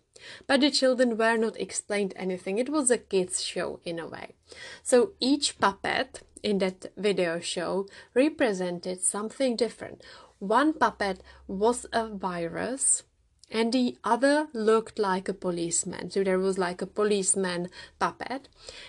But 0.47 0.61
the 0.61 0.71
children 0.71 1.17
were 1.17 1.37
not 1.37 1.59
explained 1.59 2.13
anything. 2.15 2.57
It 2.57 2.69
was 2.69 2.91
a 2.91 2.97
kids' 2.97 3.43
show 3.43 3.79
in 3.83 3.99
a 3.99 4.07
way. 4.07 4.35
So 4.83 5.13
each 5.19 5.59
puppet 5.59 6.21
in 6.43 6.59
that 6.59 6.85
video 6.97 7.39
show 7.39 7.87
represented 8.13 9.01
something 9.01 9.55
different. 9.55 10.03
One 10.39 10.73
puppet 10.73 11.21
was 11.47 11.85
a 11.93 12.09
virus, 12.09 13.03
and 13.51 13.73
the 13.73 13.97
other 14.03 14.47
looked 14.53 14.97
like 14.97 15.27
a 15.27 15.33
policeman. 15.33 16.09
So 16.09 16.23
there 16.23 16.39
was 16.39 16.57
like 16.57 16.81
a 16.81 16.87
policeman 16.87 17.69
puppet, 17.99 18.47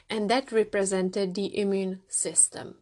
and 0.09 0.31
that 0.31 0.53
represented 0.53 1.35
the 1.35 1.59
immune 1.59 2.01
system. 2.09 2.77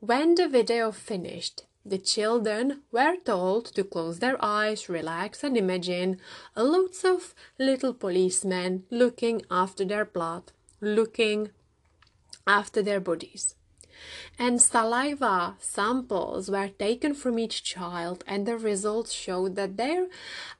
When 0.00 0.34
the 0.34 0.48
video 0.48 0.92
finished, 0.92 1.64
the 1.84 1.98
children 1.98 2.82
were 2.92 3.16
told 3.24 3.64
to 3.74 3.84
close 3.84 4.18
their 4.18 4.36
eyes, 4.44 4.88
relax, 4.88 5.42
and 5.42 5.56
imagine 5.56 6.20
lots 6.54 7.04
of 7.04 7.34
little 7.58 7.94
policemen 7.94 8.84
looking 8.90 9.42
after 9.50 9.84
their 9.84 10.04
blood, 10.04 10.52
looking 10.80 11.50
after 12.46 12.82
their 12.82 13.00
bodies 13.00 13.54
and 14.38 14.60
saliva 14.60 15.56
samples 15.58 16.50
were 16.50 16.68
taken 16.68 17.14
from 17.14 17.38
each 17.38 17.62
child 17.62 18.24
and 18.26 18.46
the 18.46 18.56
results 18.56 19.12
showed 19.12 19.56
that 19.56 19.76
their 19.76 20.06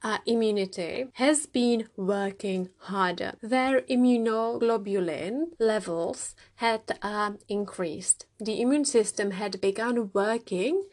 uh, 0.02 0.18
immunity 0.26 1.06
has 1.14 1.46
been 1.46 1.88
working 1.96 2.68
harder. 2.78 3.32
Their 3.42 3.82
immunoglobulin 3.82 5.52
levels 5.58 6.34
had 6.56 6.82
uh, 7.02 7.32
increased. 7.48 8.26
The 8.38 8.60
immune 8.60 8.84
system 8.84 9.32
had 9.32 9.60
begun 9.60 10.10
working 10.12 10.84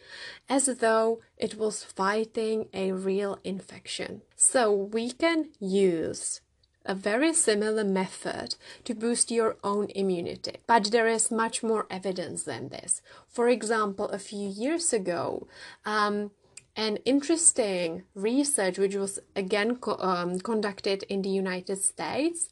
as 0.49 0.65
though 0.65 1.19
it 1.37 1.57
was 1.57 1.83
fighting 1.83 2.67
a 2.73 2.91
real 2.91 3.39
infection. 3.43 4.21
So 4.35 4.73
we 4.73 5.11
can 5.11 5.49
use 5.59 6.41
a 6.87 6.95
very 6.95 7.33
similar 7.33 7.83
method 7.83 8.55
to 8.85 8.95
boost 8.95 9.29
your 9.29 9.57
own 9.63 9.89
immunity. 9.93 10.57
But 10.65 10.85
there 10.85 11.07
is 11.07 11.29
much 11.29 11.61
more 11.61 11.85
evidence 11.91 12.43
than 12.43 12.69
this. 12.69 13.01
For 13.27 13.49
example, 13.49 14.05
a 14.05 14.17
few 14.17 14.47
years 14.47 14.93
ago, 14.93 15.47
um, 15.85 16.31
an 16.75 16.97
interesting 17.05 18.03
research 18.15 18.77
which 18.77 18.95
was 18.95 19.19
again 19.35 19.75
co- 19.75 19.97
um, 19.99 20.39
conducted 20.39 21.03
in 21.03 21.21
the 21.21 21.29
United 21.29 21.81
States, 21.81 22.49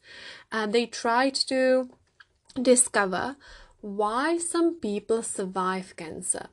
uh, 0.51 0.67
they 0.67 0.85
tried 0.85 1.35
to 1.35 1.89
discover 2.61 3.37
why 3.81 4.37
some 4.37 4.79
people 4.79 5.21
survive 5.21 5.95
cancer. 5.95 6.47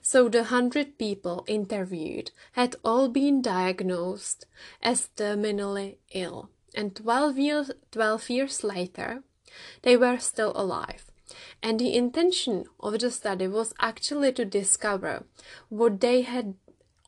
So 0.00 0.28
the 0.28 0.38
100 0.38 0.98
people 0.98 1.44
interviewed 1.46 2.30
had 2.52 2.76
all 2.82 3.08
been 3.08 3.42
diagnosed 3.42 4.46
as 4.80 5.10
terminally 5.16 5.96
ill 6.12 6.50
and 6.76 6.94
12 6.94 7.38
years, 7.38 7.70
12 7.90 8.30
years 8.30 8.62
later, 8.62 9.22
they 9.82 9.96
were 9.96 10.18
still 10.18 10.52
alive. 10.54 11.10
And 11.62 11.80
the 11.80 11.94
intention 11.94 12.66
of 12.78 12.98
the 12.98 13.10
study 13.10 13.48
was 13.48 13.74
actually 13.80 14.32
to 14.32 14.44
discover 14.44 15.24
what 15.68 16.00
they 16.00 16.22
had 16.22 16.54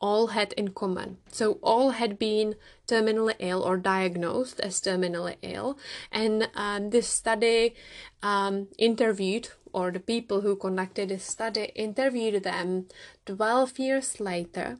all 0.01 0.27
had 0.27 0.53
in 0.53 0.69
common. 0.69 1.17
So 1.31 1.59
all 1.61 1.91
had 1.91 2.17
been 2.17 2.55
terminally 2.87 3.35
ill 3.39 3.61
or 3.61 3.77
diagnosed 3.77 4.59
as 4.59 4.81
terminally 4.81 5.35
ill, 5.41 5.77
and 6.11 6.49
um, 6.55 6.89
this 6.89 7.07
study 7.07 7.75
um, 8.23 8.67
interviewed 8.77 9.49
or 9.73 9.91
the 9.91 9.99
people 9.99 10.41
who 10.41 10.55
conducted 10.55 11.09
this 11.09 11.23
study 11.23 11.71
interviewed 11.75 12.43
them 12.43 12.87
12 13.25 13.77
years 13.77 14.19
later 14.19 14.79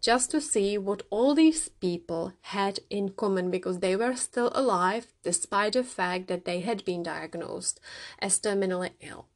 just 0.00 0.30
to 0.30 0.40
see 0.40 0.78
what 0.78 1.02
all 1.10 1.34
these 1.34 1.68
people 1.68 2.32
had 2.42 2.80
in 2.90 3.10
common 3.10 3.50
because 3.50 3.80
they 3.80 3.96
were 3.96 4.14
still 4.16 4.50
alive 4.54 5.06
despite 5.22 5.72
the 5.72 5.84
fact 5.84 6.28
that 6.28 6.44
they 6.44 6.60
had 6.60 6.84
been 6.84 7.02
diagnosed 7.02 7.80
as 8.18 8.38
terminally 8.38 8.90
ill. 9.00 9.26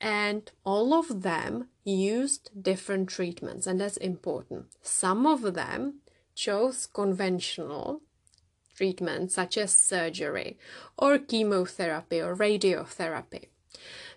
And 0.00 0.50
all 0.64 0.94
of 0.94 1.22
them 1.22 1.68
used 1.84 2.50
different 2.60 3.08
treatments, 3.08 3.66
and 3.66 3.80
that's 3.80 3.98
important. 3.98 4.66
Some 4.82 5.26
of 5.26 5.54
them 5.54 6.00
chose 6.34 6.86
conventional 6.86 8.00
treatments 8.74 9.34
such 9.34 9.58
as 9.58 9.72
surgery 9.72 10.58
or 10.96 11.18
chemotherapy 11.18 12.20
or 12.20 12.34
radiotherapy. 12.34 13.48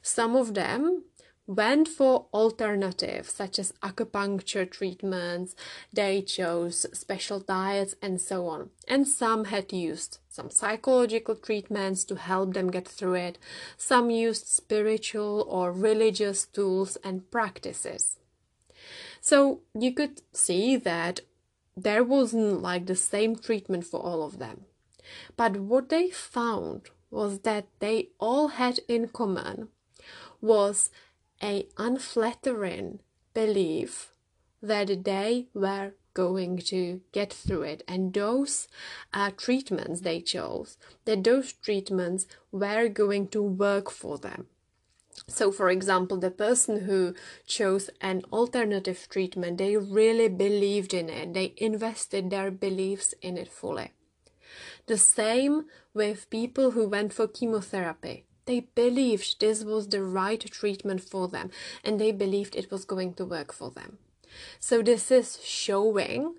Some 0.01 0.35
of 0.35 0.53
them 0.53 1.03
went 1.45 1.87
for 1.87 2.27
alternatives 2.33 3.33
such 3.33 3.59
as 3.59 3.73
acupuncture 3.83 4.69
treatments, 4.69 5.55
they 5.91 6.21
chose 6.21 6.85
special 6.93 7.39
diets, 7.39 7.95
and 8.01 8.21
so 8.21 8.47
on. 8.47 8.69
And 8.87 9.07
some 9.07 9.45
had 9.45 9.73
used 9.73 10.19
some 10.29 10.49
psychological 10.49 11.35
treatments 11.35 12.03
to 12.05 12.15
help 12.15 12.53
them 12.53 12.71
get 12.71 12.87
through 12.87 13.15
it, 13.15 13.37
some 13.77 14.09
used 14.09 14.47
spiritual 14.47 15.45
or 15.49 15.71
religious 15.71 16.45
tools 16.45 16.97
and 17.03 17.29
practices. 17.29 18.17
So 19.19 19.61
you 19.73 19.93
could 19.93 20.21
see 20.31 20.77
that 20.77 21.21
there 21.75 22.03
wasn't 22.03 22.61
like 22.61 22.85
the 22.85 22.95
same 22.95 23.35
treatment 23.35 23.85
for 23.85 23.99
all 23.99 24.23
of 24.23 24.39
them. 24.39 24.65
But 25.35 25.57
what 25.57 25.89
they 25.89 26.09
found 26.09 26.89
was 27.09 27.39
that 27.39 27.67
they 27.79 28.09
all 28.19 28.49
had 28.49 28.79
in 28.87 29.07
common 29.09 29.69
was 30.41 30.89
a 31.43 31.67
unflattering 31.77 32.99
belief 33.33 34.13
that 34.61 35.03
they 35.03 35.47
were 35.53 35.91
going 36.13 36.57
to 36.57 37.01
get 37.11 37.33
through 37.33 37.63
it. 37.63 37.83
And 37.87 38.13
those 38.13 38.67
uh, 39.13 39.31
treatments 39.35 40.01
they 40.01 40.21
chose 40.21 40.77
that 41.05 41.23
those 41.23 41.53
treatments 41.53 42.25
were 42.51 42.87
going 42.87 43.27
to 43.29 43.41
work 43.41 43.91
for 43.91 44.17
them. 44.17 44.47
So 45.27 45.51
for 45.51 45.69
example 45.69 46.17
the 46.17 46.31
person 46.31 46.81
who 46.81 47.13
chose 47.45 47.89
an 48.01 48.23
alternative 48.31 49.07
treatment 49.09 49.57
they 49.57 49.75
really 49.75 50.29
believed 50.29 50.93
in 50.93 51.09
it. 51.09 51.33
They 51.33 51.53
invested 51.57 52.29
their 52.29 52.51
beliefs 52.51 53.13
in 53.21 53.37
it 53.37 53.51
fully. 53.51 53.91
The 54.85 54.97
same 54.97 55.65
with 55.93 56.29
people 56.29 56.71
who 56.71 56.87
went 56.87 57.13
for 57.13 57.27
chemotherapy 57.27 58.25
they 58.45 58.61
believed 58.75 59.39
this 59.39 59.63
was 59.63 59.87
the 59.87 60.03
right 60.03 60.39
treatment 60.39 61.01
for 61.01 61.27
them 61.27 61.51
and 61.83 61.99
they 61.99 62.11
believed 62.11 62.55
it 62.55 62.71
was 62.71 62.85
going 62.85 63.13
to 63.15 63.25
work 63.25 63.53
for 63.53 63.71
them. 63.71 63.97
So, 64.59 64.81
this 64.81 65.11
is 65.11 65.39
showing 65.43 66.35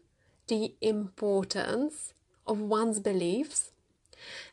the 0.49 0.75
importance 0.81 2.13
of 2.47 2.61
one's 2.61 3.01
beliefs 3.01 3.71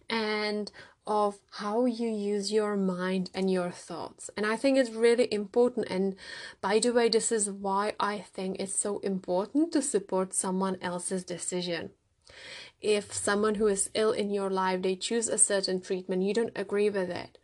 and 0.10 0.72
of 1.08 1.40
how 1.54 1.86
you 1.86 2.08
use 2.08 2.52
your 2.52 2.78
mind 2.78 3.32
and 3.34 3.50
your 3.50 3.72
thoughts. 3.72 4.30
And 4.38 4.46
I 4.46 4.56
think 4.56 4.78
it's 4.78 4.92
really 4.92 5.28
important. 5.34 5.88
And 5.90 6.16
by 6.62 6.80
the 6.80 6.92
way, 6.92 7.10
this 7.10 7.32
is 7.32 7.50
why 7.50 7.94
I 8.00 8.20
think 8.20 8.60
it's 8.60 8.76
so 8.76 9.00
important 9.00 9.72
to 9.74 9.82
support 9.82 10.34
someone 10.34 10.78
else's 10.82 11.24
decision. 11.24 11.92
If 12.82 13.14
someone 13.14 13.56
who 13.56 13.68
is 13.68 13.92
ill 13.94 14.12
in 14.12 14.32
your 14.32 14.50
life, 14.50 14.82
they 14.82 14.96
choose 14.96 15.28
a 15.28 15.38
certain 15.38 15.82
treatment, 15.82 16.24
you 16.24 16.34
don't 16.34 16.52
agree 16.56 16.90
with 16.90 17.12
it. 17.12 17.38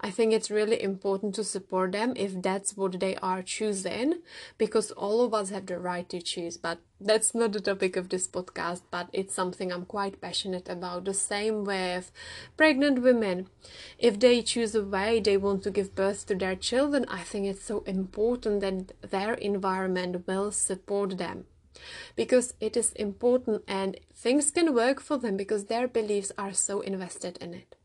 I 0.00 0.10
think 0.10 0.32
it's 0.32 0.50
really 0.50 0.82
important 0.82 1.34
to 1.36 1.44
support 1.44 1.92
them 1.92 2.12
if 2.14 2.42
that's 2.42 2.76
what 2.76 3.00
they 3.00 3.16
are 3.16 3.42
choosing 3.42 4.20
because 4.58 4.90
all 4.90 5.22
of 5.22 5.32
us 5.32 5.50
have 5.50 5.66
the 5.66 5.78
right 5.78 6.06
to 6.10 6.20
choose. 6.20 6.56
But 6.56 6.80
that's 7.00 7.34
not 7.34 7.52
the 7.52 7.60
topic 7.60 7.96
of 7.96 8.10
this 8.10 8.28
podcast, 8.28 8.82
but 8.90 9.08
it's 9.12 9.34
something 9.34 9.72
I'm 9.72 9.86
quite 9.86 10.20
passionate 10.20 10.68
about. 10.68 11.04
The 11.06 11.14
same 11.14 11.64
with 11.64 12.12
pregnant 12.56 13.00
women. 13.00 13.48
If 13.98 14.18
they 14.20 14.42
choose 14.42 14.74
a 14.74 14.84
way 14.84 15.20
they 15.20 15.36
want 15.36 15.62
to 15.62 15.70
give 15.70 15.94
birth 15.94 16.26
to 16.26 16.34
their 16.34 16.56
children, 16.56 17.06
I 17.08 17.22
think 17.22 17.46
it's 17.46 17.64
so 17.64 17.82
important 17.86 18.60
that 18.60 19.10
their 19.10 19.34
environment 19.34 20.26
will 20.26 20.52
support 20.52 21.16
them 21.16 21.46
because 22.16 22.54
it 22.60 22.76
is 22.76 22.92
important 22.92 23.62
and 23.66 23.98
things 24.14 24.50
can 24.50 24.74
work 24.74 25.00
for 25.00 25.16
them 25.16 25.36
because 25.36 25.64
their 25.64 25.88
beliefs 25.88 26.32
are 26.36 26.52
so 26.52 26.80
invested 26.80 27.38
in 27.38 27.54
it. 27.54 27.76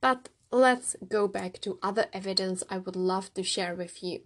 But 0.00 0.28
let's 0.50 0.96
go 1.08 1.26
back 1.26 1.60
to 1.62 1.78
other 1.82 2.06
evidence 2.12 2.62
I 2.70 2.78
would 2.78 2.96
love 2.96 3.32
to 3.34 3.42
share 3.42 3.74
with 3.74 4.02
you. 4.02 4.20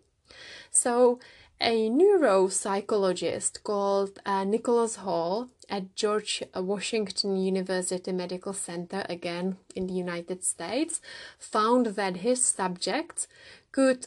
So, 0.70 1.18
a 1.60 1.88
neuropsychologist 1.90 3.64
called 3.64 4.20
uh, 4.24 4.44
Nicholas 4.44 4.96
Hall 4.96 5.48
at 5.68 5.96
George 5.96 6.42
Washington 6.54 7.36
University 7.36 8.12
Medical 8.12 8.52
Center, 8.52 9.04
again 9.08 9.56
in 9.74 9.88
the 9.88 9.94
United 9.94 10.44
States, 10.44 11.00
found 11.38 11.86
that 11.86 12.18
his 12.18 12.44
subjects 12.44 13.26
could 13.72 14.06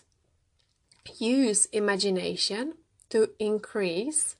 use 1.18 1.66
imagination 1.68 2.76
to 3.10 3.30
increase 3.38 4.38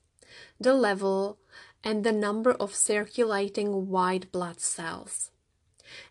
the 0.60 0.74
level 0.74 1.38
and 1.84 2.04
the 2.04 2.12
number 2.12 2.52
of 2.52 2.74
circulating 2.74 3.88
white 3.88 4.30
blood 4.30 4.60
cells, 4.60 5.30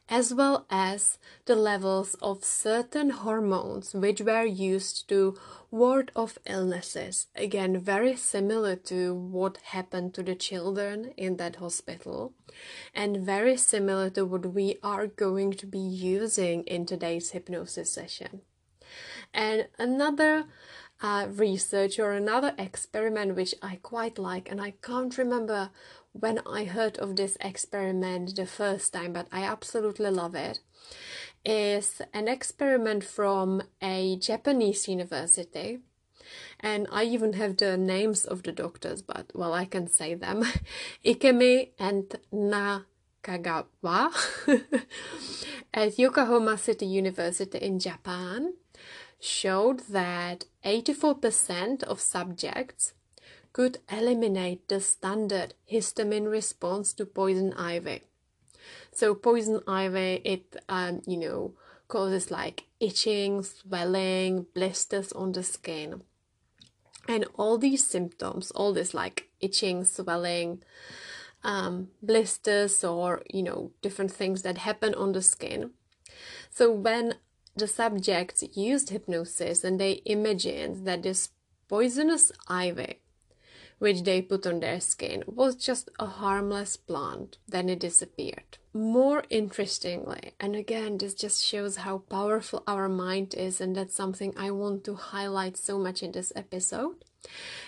as 0.10 0.34
well 0.34 0.66
as 0.70 1.18
the 1.46 1.56
levels 1.56 2.16
of 2.22 2.44
certain 2.44 3.10
hormones 3.10 3.94
which 3.94 4.22
were 4.22 4.44
used 4.44 5.08
to 5.08 5.38
ward 5.72 6.12
off 6.13 6.38
illnesses. 6.46 7.28
Again, 7.36 7.80
very 7.80 8.16
similar 8.18 8.75
to 8.75 9.16
what 9.16 9.58
happened 9.63 10.13
to 10.16 10.24
the 10.24 10.36
children 10.36 11.13
in 11.16 11.38
that 11.38 11.56
hospital, 11.56 12.34
and 12.94 13.25
very 13.25 13.56
similar 13.56 14.10
to 14.10 14.25
what 14.25 14.54
we 14.54 14.78
are 14.84 15.08
going 15.08 15.54
to 15.54 15.66
be 15.66 15.80
using 15.80 16.63
in 16.63 16.86
today's 16.86 17.32
hypnosis 17.32 17.94
session. 17.94 18.42
And 19.34 19.70
another 19.80 20.48
uh, 21.01 21.27
research 21.31 22.00
or 22.00 22.12
another 22.12 22.53
experiment 22.58 23.36
which 23.36 23.55
I 23.62 23.79
quite 23.81 24.20
like, 24.20 24.50
and 24.50 24.62
I 24.62 24.74
can't 24.81 25.17
remember 25.17 25.72
when 26.13 26.39
I 26.46 26.65
heard 26.65 26.98
of 26.98 27.15
this 27.15 27.38
experiment 27.41 28.36
the 28.36 28.46
first 28.46 28.93
time, 28.93 29.13
but 29.13 29.27
I 29.31 29.43
absolutely 29.43 30.12
love 30.12 30.36
it. 30.36 30.60
Is 31.43 32.01
an 32.13 32.27
experiment 32.27 33.03
from 33.03 33.63
a 33.81 34.15
Japanese 34.17 34.88
university, 34.88 35.79
and 36.60 36.88
I 36.91 37.03
even 37.05 37.34
have 37.34 37.58
the 37.58 37.77
names 37.77 38.25
of 38.25 38.43
the 38.43 38.51
doctors, 38.51 39.01
but 39.01 39.31
well, 39.34 39.53
I 39.53 39.65
can 39.65 39.88
say 39.88 40.13
them 40.13 40.43
Ikemi 41.05 41.70
and 41.79 42.15
Nakagawa 42.31 44.12
at 45.74 45.98
Yokohama 45.98 46.60
City 46.60 46.86
University 46.86 47.58
in 47.58 47.79
Japan 47.79 48.53
showed 49.22 49.82
that 49.82 50.46
84% 50.66 51.84
of 51.84 52.01
subjects 52.01 52.94
could 53.53 53.77
eliminate 53.92 54.68
the 54.68 54.81
standard 54.81 55.53
histamine 55.72 56.29
response 56.29 56.92
to 56.94 57.05
poison 57.05 57.53
ivy. 57.53 58.01
So 58.92 59.14
poison 59.14 59.62
ivy, 59.68 60.22
it 60.25 60.55
um, 60.68 61.01
you 61.05 61.18
know 61.18 61.53
causes 61.88 62.31
like 62.31 62.66
itching, 62.79 63.44
swelling, 63.44 64.48
blisters 64.55 65.12
on 65.12 65.34
the 65.34 65.44
skin, 65.44 66.01
and 67.07 67.25
all 67.36 67.57
these 67.57 67.86
symptoms, 67.86 68.51
all 68.51 68.74
this 68.74 68.94
like 68.94 69.29
itching, 69.40 69.84
swelling, 69.84 70.64
um, 71.44 71.90
blisters, 72.01 72.84
or 72.84 73.22
you 73.29 73.44
know 73.44 73.72
different 73.81 74.12
things 74.12 74.42
that 74.42 74.60
happen 74.60 74.96
on 74.96 75.12
the 75.12 75.22
skin. 75.22 75.72
So 76.50 76.72
when 76.72 77.16
the 77.55 77.68
subjects 77.68 78.44
used 78.53 78.90
hypnosis 78.90 79.64
and 79.64 79.79
they 79.79 80.01
imagined 80.05 80.85
that 80.85 81.03
this 81.03 81.29
poisonous 81.68 82.31
ivy 82.48 83.00
which 83.79 84.03
they 84.03 84.22
put 84.22 84.46
on 84.46 84.59
their 84.59 84.79
skin 84.79 85.24
was 85.25 85.55
just 85.55 85.90
a 86.00 86.05
harmless 86.05 86.77
plant 86.77 87.40
then 87.48 87.68
it 87.68 87.79
disappeared. 87.79 88.57
More 88.74 89.24
interestingly 89.29 90.33
and 90.40 90.55
again 90.55 90.98
this 90.98 91.14
just 91.14 91.44
shows 91.44 91.77
how 91.77 92.00
powerful 92.00 92.64
our 92.68 92.87
mind 92.87 93.33
is 93.33 93.59
and 93.59 93.75
that's 93.75 93.96
something 93.96 94.33
i 94.37 94.51
want 94.51 94.83
to 94.85 94.96
highlight 94.96 95.57
so 95.57 95.77
much 95.77 96.03
in 96.03 96.11
this 96.11 96.31
episode 96.35 97.03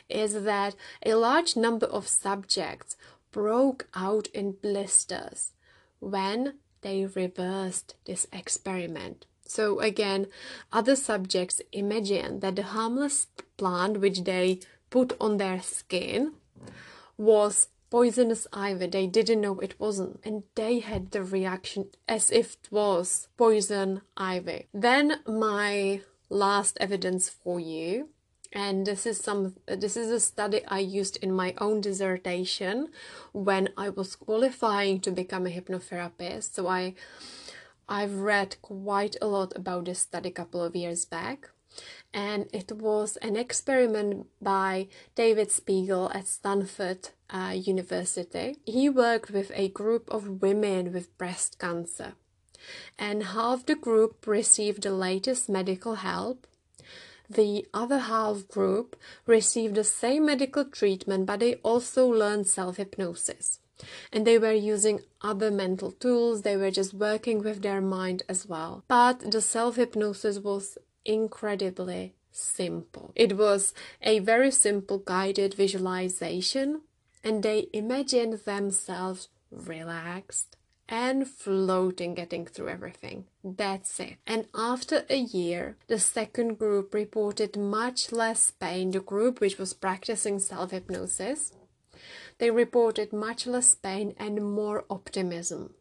is 0.09 0.43
that 0.43 0.75
a 1.05 1.15
large 1.15 1.55
number 1.55 1.87
of 1.87 2.07
subjects 2.07 2.95
broke 3.31 3.87
out 3.95 4.27
in 4.27 4.51
blisters 4.51 5.51
when 5.99 6.53
they 6.81 7.05
reversed 7.05 7.95
this 8.05 8.27
experiment 8.31 9.25
so 9.53 9.79
again, 9.79 10.27
other 10.71 10.95
subjects 10.95 11.61
imagine 11.71 12.39
that 12.39 12.55
the 12.55 12.63
harmless 12.63 13.27
plant 13.55 13.99
which 13.99 14.23
they 14.23 14.59
put 14.89 15.15
on 15.21 15.37
their 15.37 15.61
skin 15.61 16.33
was 17.17 17.67
poisonous 17.91 18.47
ivy. 18.51 18.87
They 18.87 19.05
didn't 19.05 19.41
know 19.41 19.59
it 19.59 19.79
wasn't, 19.79 20.19
and 20.23 20.41
they 20.55 20.79
had 20.79 21.11
the 21.11 21.23
reaction 21.23 21.89
as 22.07 22.31
if 22.31 22.53
it 22.53 22.71
was 22.71 23.27
poison 23.37 24.01
ivy. 24.17 24.65
Then 24.73 25.19
my 25.27 26.01
last 26.31 26.75
evidence 26.81 27.29
for 27.29 27.59
you 27.59 28.09
and 28.53 28.85
this 28.85 29.05
is 29.05 29.19
some 29.19 29.55
this 29.67 29.97
is 29.97 30.09
a 30.11 30.19
study 30.19 30.61
i 30.67 30.79
used 30.79 31.17
in 31.17 31.31
my 31.31 31.53
own 31.57 31.81
dissertation 31.81 32.87
when 33.33 33.67
i 33.75 33.89
was 33.89 34.15
qualifying 34.15 34.99
to 34.99 35.11
become 35.11 35.45
a 35.45 35.49
hypnotherapist 35.49 36.53
so 36.53 36.67
i 36.67 36.93
I've 37.87 38.15
read 38.15 38.55
quite 38.61 39.15
a 39.21 39.27
lot 39.27 39.53
about 39.55 39.85
this 39.85 39.99
study 39.99 40.29
a 40.29 40.31
couple 40.31 40.63
of 40.63 40.75
years 40.75 41.05
back, 41.05 41.49
and 42.13 42.47
it 42.53 42.71
was 42.71 43.17
an 43.17 43.35
experiment 43.35 44.27
by 44.41 44.87
David 45.15 45.51
Spiegel 45.51 46.09
at 46.13 46.27
Stanford 46.27 47.09
uh, 47.29 47.53
University. 47.55 48.57
He 48.65 48.89
worked 48.89 49.31
with 49.31 49.51
a 49.53 49.69
group 49.69 50.09
of 50.09 50.41
women 50.41 50.93
with 50.93 51.17
breast 51.17 51.59
cancer, 51.59 52.13
and 52.97 53.23
half 53.23 53.65
the 53.65 53.75
group 53.75 54.25
received 54.27 54.83
the 54.83 54.91
latest 54.91 55.49
medical 55.49 55.95
help. 55.95 56.47
The 57.29 57.65
other 57.73 57.99
half 57.99 58.47
group 58.47 58.95
received 59.25 59.75
the 59.75 59.83
same 59.83 60.25
medical 60.27 60.65
treatment, 60.65 61.25
but 61.25 61.39
they 61.39 61.55
also 61.55 62.07
learned 62.07 62.47
self 62.47 62.77
hypnosis 62.77 63.59
and 64.11 64.25
they 64.25 64.37
were 64.37 64.53
using 64.53 65.01
other 65.21 65.51
mental 65.51 65.91
tools, 65.91 66.41
they 66.41 66.57
were 66.57 66.71
just 66.71 66.93
working 66.93 67.43
with 67.43 67.61
their 67.61 67.81
mind 67.81 68.23
as 68.27 68.47
well. 68.47 68.83
But 68.87 69.31
the 69.31 69.41
self 69.41 69.75
hypnosis 69.75 70.39
was 70.39 70.77
incredibly 71.05 72.15
simple. 72.31 73.11
It 73.15 73.37
was 73.37 73.73
a 74.01 74.19
very 74.19 74.51
simple 74.51 74.99
guided 74.99 75.53
visualization, 75.53 76.81
and 77.23 77.43
they 77.43 77.67
imagined 77.73 78.33
themselves 78.45 79.29
relaxed 79.51 80.57
and 80.89 81.27
floating, 81.27 82.13
getting 82.13 82.45
through 82.45 82.69
everything. 82.69 83.25
That's 83.43 83.99
it. 83.99 84.17
And 84.27 84.47
after 84.53 85.05
a 85.09 85.17
year, 85.17 85.77
the 85.87 85.99
second 85.99 86.59
group 86.59 86.93
reported 86.93 87.57
much 87.57 88.11
less 88.11 88.51
pain. 88.51 88.91
The 88.91 88.99
group 88.99 89.39
which 89.39 89.57
was 89.57 89.73
practicing 89.73 90.39
self 90.39 90.71
hypnosis 90.71 91.53
they 92.37 92.51
reported 92.51 93.13
much 93.13 93.47
less 93.47 93.75
pain 93.75 94.13
and 94.17 94.43
more 94.43 94.85
optimism. 94.89 95.73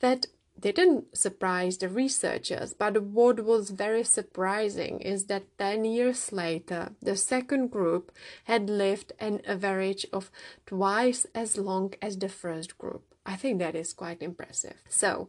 That 0.00 0.26
didn't 0.58 1.16
surprise 1.16 1.78
the 1.78 1.88
researchers, 1.88 2.74
but 2.74 3.02
what 3.02 3.44
was 3.44 3.70
very 3.70 4.04
surprising 4.04 5.00
is 5.00 5.24
that 5.24 5.58
10 5.58 5.84
years 5.84 6.32
later, 6.32 6.92
the 7.00 7.16
second 7.16 7.70
group 7.70 8.12
had 8.44 8.68
lived 8.68 9.12
an 9.18 9.40
average 9.46 10.06
of 10.12 10.30
twice 10.66 11.26
as 11.34 11.58
long 11.58 11.94
as 12.00 12.18
the 12.18 12.28
first 12.28 12.78
group. 12.78 13.02
I 13.24 13.36
think 13.36 13.58
that 13.58 13.74
is 13.74 13.92
quite 13.92 14.22
impressive. 14.22 14.76
So, 14.88 15.28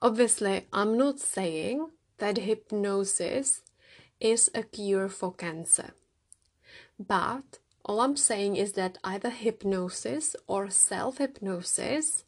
obviously, 0.00 0.66
I'm 0.72 0.96
not 0.96 1.18
saying 1.18 1.90
that 2.18 2.38
hypnosis 2.38 3.62
is 4.20 4.50
a 4.54 4.62
cure 4.62 5.08
for 5.08 5.32
cancer, 5.32 5.92
but 6.98 7.59
all 7.84 8.00
I'm 8.00 8.16
saying 8.16 8.56
is 8.56 8.72
that 8.72 8.98
either 9.02 9.30
hypnosis 9.30 10.36
or 10.46 10.70
self 10.70 11.18
hypnosis 11.18 12.24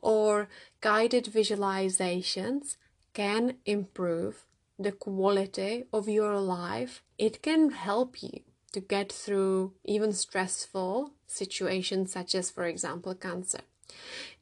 or 0.00 0.48
guided 0.80 1.26
visualizations 1.26 2.76
can 3.12 3.56
improve 3.66 4.44
the 4.78 4.92
quality 4.92 5.84
of 5.92 6.08
your 6.08 6.38
life. 6.40 7.02
It 7.18 7.42
can 7.42 7.70
help 7.70 8.22
you 8.22 8.40
to 8.72 8.80
get 8.80 9.12
through 9.12 9.72
even 9.84 10.12
stressful 10.12 11.12
situations, 11.26 12.12
such 12.12 12.34
as, 12.34 12.50
for 12.50 12.64
example, 12.64 13.14
cancer. 13.14 13.60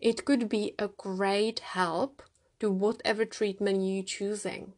It 0.00 0.24
could 0.24 0.48
be 0.48 0.74
a 0.78 0.88
great 0.88 1.60
help 1.60 2.22
to 2.60 2.70
whatever 2.70 3.24
treatment 3.24 3.82
you're 3.82 4.02
choosing. 4.04 4.72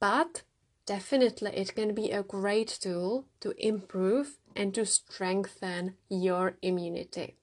But 0.00 0.42
definitely, 0.88 1.50
it 1.54 1.74
can 1.74 1.94
be 1.94 2.10
a 2.10 2.22
great 2.22 2.78
tool 2.80 3.26
to 3.40 3.52
improve 3.58 4.38
and 4.56 4.74
to 4.74 4.86
strengthen 4.86 5.94
your 6.08 6.56
immunity. 6.62 7.34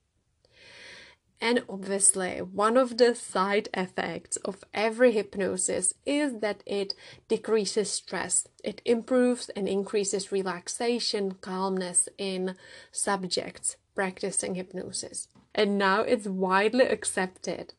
And 1.40 1.64
obviously, 1.70 2.40
one 2.40 2.76
of 2.76 2.98
the 2.98 3.14
side 3.14 3.70
effects 3.74 4.38
of 4.38 4.64
every 4.74 5.12
hypnosis 5.12 5.94
is 6.06 6.40
that 6.40 6.64
it 6.66 6.96
decreases 7.28 7.92
stress. 7.92 8.48
It 8.64 8.82
improves 8.84 9.50
and 9.50 9.68
increases 9.68 10.32
relaxation, 10.32 11.34
calmness 11.34 12.10
in 12.18 12.56
subjects 12.92 13.78
practicing 13.94 14.56
hypnosis. 14.56 15.28
And 15.54 15.78
now 15.78 16.02
it's 16.02 16.28
widely 16.28 16.86
accepted 16.86 17.76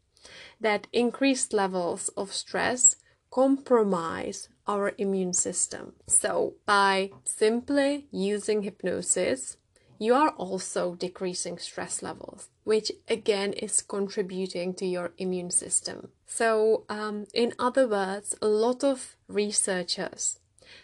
that 0.60 0.86
increased 0.92 1.52
levels 1.52 2.08
of 2.16 2.32
stress 2.32 2.96
compromise 3.30 4.48
our 4.66 4.92
immune 4.98 5.32
system. 5.32 5.94
So, 6.06 6.54
by 6.66 7.10
simply 7.24 8.06
using 8.10 8.62
hypnosis, 8.62 9.56
you 9.98 10.14
are 10.14 10.30
also 10.30 10.94
decreasing 10.94 11.58
stress 11.58 12.02
levels, 12.02 12.48
which 12.64 12.92
again 13.08 13.52
is 13.52 13.82
contributing 13.82 14.74
to 14.74 14.86
your 14.86 15.12
immune 15.18 15.50
system. 15.50 16.08
So, 16.26 16.84
um, 16.88 17.26
in 17.32 17.54
other 17.58 17.88
words, 17.88 18.34
a 18.42 18.48
lot 18.48 18.84
of 18.84 19.16
researchers 19.28 20.38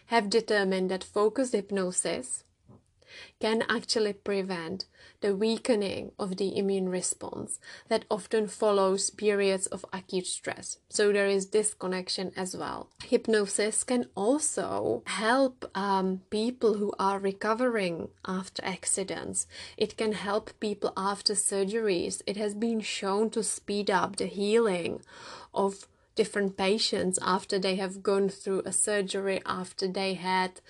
have 0.07 0.29
determined 0.29 0.89
that 0.89 1.03
focused 1.03 1.53
hypnosis 1.53 2.43
can 3.39 3.63
actually 3.69 4.13
prevent 4.13 4.85
the 5.21 5.35
weakening 5.35 6.11
of 6.19 6.37
the 6.37 6.57
immune 6.57 6.89
response 6.89 7.59
that 7.87 8.05
often 8.09 8.47
follows 8.47 9.09
periods 9.09 9.67
of 9.67 9.85
acute 9.93 10.27
stress. 10.27 10.77
So 10.89 11.11
there 11.11 11.27
is 11.27 11.47
this 11.47 11.73
connection 11.73 12.31
as 12.35 12.55
well. 12.55 12.89
Hypnosis 13.03 13.83
can 13.83 14.05
also 14.15 15.03
help 15.07 15.65
um, 15.75 16.21
people 16.29 16.75
who 16.75 16.93
are 16.99 17.19
recovering 17.19 18.09
after 18.25 18.63
accidents. 18.65 19.47
It 19.77 19.97
can 19.97 20.13
help 20.13 20.51
people 20.59 20.93
after 20.97 21.33
surgeries. 21.33 22.21
It 22.25 22.37
has 22.37 22.53
been 22.53 22.81
shown 22.81 23.29
to 23.31 23.43
speed 23.43 23.89
up 23.89 24.17
the 24.17 24.25
healing 24.25 25.01
of 25.53 25.87
different 26.15 26.57
patients 26.57 27.17
after 27.21 27.57
they 27.57 27.75
have 27.75 28.03
gone 28.03 28.29
through 28.29 28.61
a 28.65 28.71
surgery, 28.71 29.41
after 29.45 29.87
they 29.87 30.13
had, 30.13 30.61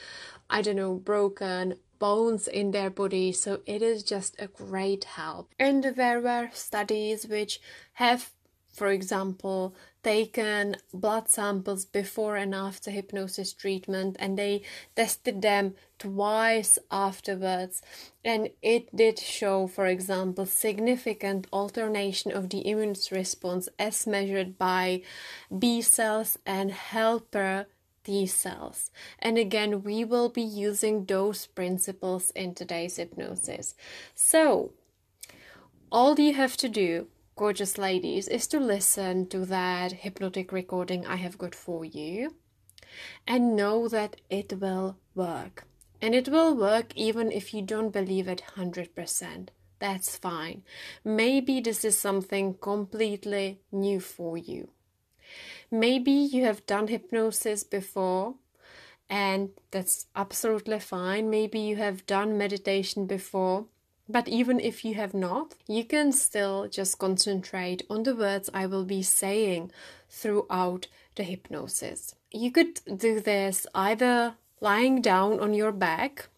I 0.50 0.62
don't 0.62 0.78
know, 0.78 0.96
broken 0.96 1.76
bones 2.00 2.48
in 2.48 2.72
their 2.72 2.90
body, 2.90 3.32
so 3.32 3.62
it 3.66 3.82
is 3.82 4.04
just 4.04 4.36
a 4.40 4.48
great 4.48 5.04
help. 5.04 5.50
And 5.60 5.84
there 5.84 6.22
were 6.22 6.50
studies 6.54 7.28
which 7.28 7.60
have, 7.94 8.32
for 8.74 8.88
example, 8.88 9.76
taken 10.04 10.76
blood 10.94 11.30
samples 11.30 11.86
before 11.86 12.36
and 12.36 12.54
after 12.54 12.92
hypnosis 12.92 13.54
treatment 13.54 14.18
and 14.20 14.38
they 14.38 14.62
tested 14.96 15.42
them 15.42 15.74
twice 15.98 16.78
afterwards 16.92 17.82
and 18.26 18.50
it 18.62 18.94
did 18.94 19.18
show 19.18 19.66
for 19.66 19.86
example 19.86 20.46
significant 20.46 21.48
alternation 21.54 22.32
of 22.32 22.50
the 22.50 22.68
immune 22.68 22.96
response 23.12 23.70
as 23.80 24.06
measured 24.06 24.58
by 24.58 25.02
b 25.58 25.82
cells 25.82 26.38
and 26.46 26.72
helper 26.72 27.66
T 28.04 28.26
cells. 28.26 28.92
And 29.20 29.38
again, 29.38 29.84
we 29.84 30.04
will 30.04 30.30
be 30.30 30.42
using 30.42 31.06
those 31.06 31.48
principles 31.48 32.32
in 32.32 32.54
today's 32.54 32.98
hypnosis. 32.98 33.76
So, 34.14 34.74
all 35.92 36.20
you 36.20 36.34
have 36.34 36.58
to 36.58 36.70
do, 36.70 37.08
gorgeous 37.36 37.78
ladies, 37.78 38.28
is 38.28 38.48
to 38.48 38.60
listen 38.60 39.28
to 39.28 39.46
that 39.46 39.92
hypnotic 39.92 40.52
recording 40.52 41.06
I 41.06 41.18
have 41.18 41.38
got 41.38 41.56
for 41.56 41.86
you 41.86 42.36
and 43.28 43.56
know 43.56 43.88
that 43.88 44.22
it 44.30 44.60
will 44.60 44.98
work. 45.16 45.66
And 46.02 46.14
it 46.14 46.28
will 46.28 46.56
work 46.56 46.92
even 46.96 47.32
if 47.32 47.54
you 47.54 47.62
don't 47.62 47.92
believe 47.92 48.28
it 48.28 48.44
100%. 48.58 49.50
That's 49.80 50.18
fine. 50.18 50.64
Maybe 51.04 51.60
this 51.62 51.86
is 51.86 51.98
something 51.98 52.56
completely 52.56 53.62
new 53.72 54.00
for 54.00 54.38
you. 54.38 54.73
Maybe 55.74 56.12
you 56.12 56.46
have 56.46 56.68
done 56.68 56.88
hypnosis 56.88 57.64
before 57.64 58.36
and 59.10 59.50
that's 59.72 60.06
absolutely 60.16 60.80
fine. 60.80 61.32
Maybe 61.32 61.60
you 61.60 61.78
have 61.78 62.06
done 62.06 62.38
meditation 62.38 63.08
before. 63.08 63.66
But 64.08 64.28
even 64.28 64.60
if 64.60 64.86
you 64.86 64.94
have 64.94 65.16
not, 65.16 65.56
you 65.68 65.84
can 65.84 66.12
still 66.12 66.68
just 66.68 67.00
concentrate 67.00 67.82
on 67.90 68.04
the 68.04 68.16
words 68.16 68.52
I 68.54 68.68
will 68.68 68.86
be 68.86 69.02
saying 69.02 69.72
throughout 70.10 70.86
the 71.16 71.24
hypnosis. 71.24 72.14
You 72.30 72.52
could 72.52 72.80
do 72.96 73.20
this 73.20 73.66
either 73.74 74.36
lying 74.62 75.02
down 75.02 75.40
on 75.40 75.56
your 75.56 75.72
back 75.72 76.30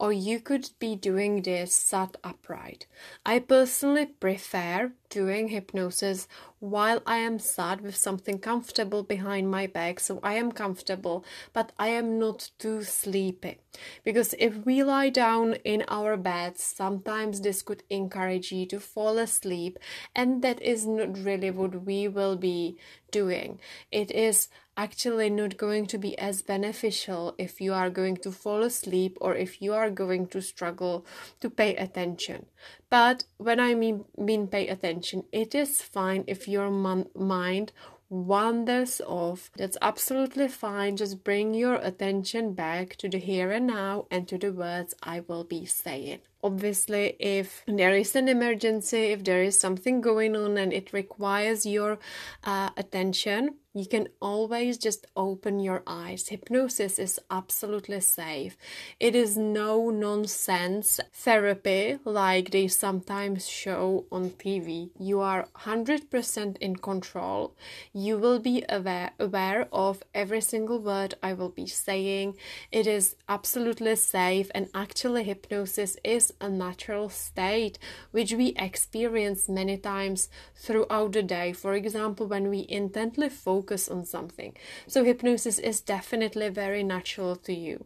or 0.00 0.14
you 0.14 0.40
could 0.40 0.70
be 0.78 0.96
doing 0.96 1.42
this 1.42 1.74
sat 1.74 2.16
upright. 2.24 2.86
I 3.24 3.38
personally 3.38 4.06
prefer 4.06 4.92
doing 5.10 5.48
hypnosis 5.48 6.26
while 6.58 7.02
I 7.06 7.18
am 7.18 7.38
sat 7.38 7.82
with 7.82 7.96
something 7.96 8.38
comfortable 8.38 9.02
behind 9.02 9.50
my 9.50 9.66
back, 9.66 10.00
so 10.00 10.18
I 10.22 10.34
am 10.34 10.52
comfortable, 10.52 11.22
but 11.52 11.72
I 11.78 11.88
am 11.88 12.18
not 12.18 12.50
too 12.58 12.82
sleepy. 12.82 13.58
Because 14.02 14.34
if 14.38 14.64
we 14.64 14.82
lie 14.82 15.10
down 15.10 15.54
in 15.64 15.84
our 15.88 16.16
beds, 16.16 16.62
sometimes 16.62 17.42
this 17.42 17.60
could 17.60 17.82
encourage 17.90 18.52
you 18.52 18.64
to 18.66 18.80
fall 18.80 19.18
asleep, 19.18 19.78
and 20.16 20.40
that 20.42 20.62
is 20.62 20.86
not 20.86 21.18
really 21.18 21.50
what 21.50 21.84
we 21.84 22.08
will 22.08 22.36
be 22.36 22.78
doing. 23.10 23.60
It 23.92 24.10
is 24.10 24.48
actually 24.80 25.28
not 25.28 25.58
going 25.58 25.84
to 25.86 25.98
be 25.98 26.18
as 26.18 26.40
beneficial 26.40 27.34
if 27.36 27.60
you 27.60 27.72
are 27.74 27.90
going 27.90 28.16
to 28.16 28.30
fall 28.32 28.62
asleep 28.62 29.18
or 29.20 29.34
if 29.34 29.60
you 29.60 29.74
are 29.74 29.90
going 29.90 30.26
to 30.26 30.40
struggle 30.40 31.04
to 31.40 31.50
pay 31.50 31.76
attention. 31.76 32.46
But 32.88 33.24
when 33.36 33.60
I 33.60 33.74
mean, 33.74 34.04
mean 34.16 34.46
pay 34.46 34.68
attention, 34.68 35.24
it 35.32 35.54
is 35.54 35.82
fine 35.82 36.24
if 36.26 36.48
your 36.48 36.70
mind 36.70 37.72
wanders 38.10 39.00
off. 39.06 39.50
That's 39.56 39.76
absolutely 39.80 40.48
fine. 40.48 40.96
Just 40.96 41.22
bring 41.22 41.54
your 41.54 41.76
attention 41.76 42.54
back 42.54 42.96
to 42.96 43.08
the 43.08 43.18
here 43.18 43.52
and 43.52 43.66
now 43.68 44.06
and 44.10 44.26
to 44.28 44.36
the 44.36 44.52
words 44.52 44.94
I 45.02 45.20
will 45.20 45.44
be 45.44 45.64
saying. 45.64 46.20
Obviously, 46.42 47.16
if 47.20 47.62
there 47.66 47.94
is 47.94 48.16
an 48.16 48.28
emergency, 48.28 49.12
if 49.14 49.24
there 49.24 49.42
is 49.42 49.60
something 49.60 50.00
going 50.00 50.34
on 50.34 50.56
and 50.56 50.72
it 50.72 50.92
requires 50.92 51.66
your 51.66 51.98
uh, 52.44 52.70
attention, 52.76 53.56
you 53.72 53.86
can 53.86 54.08
always 54.20 54.78
just 54.78 55.06
open 55.16 55.60
your 55.60 55.84
eyes. 55.86 56.28
Hypnosis 56.28 56.98
is 56.98 57.20
absolutely 57.30 58.00
safe. 58.00 58.56
It 58.98 59.14
is 59.14 59.36
no 59.36 59.90
nonsense 59.90 60.98
therapy 61.12 61.98
like 62.04 62.50
they 62.50 62.66
sometimes 62.66 63.48
show 63.48 64.06
on 64.10 64.30
TV. 64.30 64.90
You 64.98 65.20
are 65.20 65.46
100% 65.60 66.58
in 66.58 66.76
control. 66.76 67.54
You 67.92 68.18
will 68.18 68.40
be 68.40 68.64
aware, 68.68 69.12
aware 69.20 69.68
of 69.72 70.02
every 70.14 70.40
single 70.40 70.80
word 70.80 71.14
I 71.22 71.34
will 71.34 71.50
be 71.50 71.66
saying. 71.66 72.34
It 72.72 72.88
is 72.88 73.14
absolutely 73.28 73.94
safe, 73.94 74.50
and 74.52 74.68
actually, 74.74 75.22
hypnosis 75.24 75.96
is 76.02 76.32
a 76.40 76.48
natural 76.48 77.08
state 77.08 77.78
which 78.10 78.32
we 78.32 78.48
experience 78.56 79.48
many 79.48 79.76
times 79.76 80.28
throughout 80.56 81.12
the 81.12 81.22
day. 81.22 81.52
For 81.52 81.74
example, 81.74 82.26
when 82.26 82.48
we 82.48 82.66
intently 82.68 83.28
focus 83.28 83.59
focus 83.60 83.88
on 83.88 84.04
something. 84.04 84.56
So, 84.86 85.04
hypnosis 85.04 85.58
is 85.58 85.80
definitely 85.80 86.48
very 86.48 86.82
natural 86.82 87.36
to 87.36 87.52
you. 87.52 87.84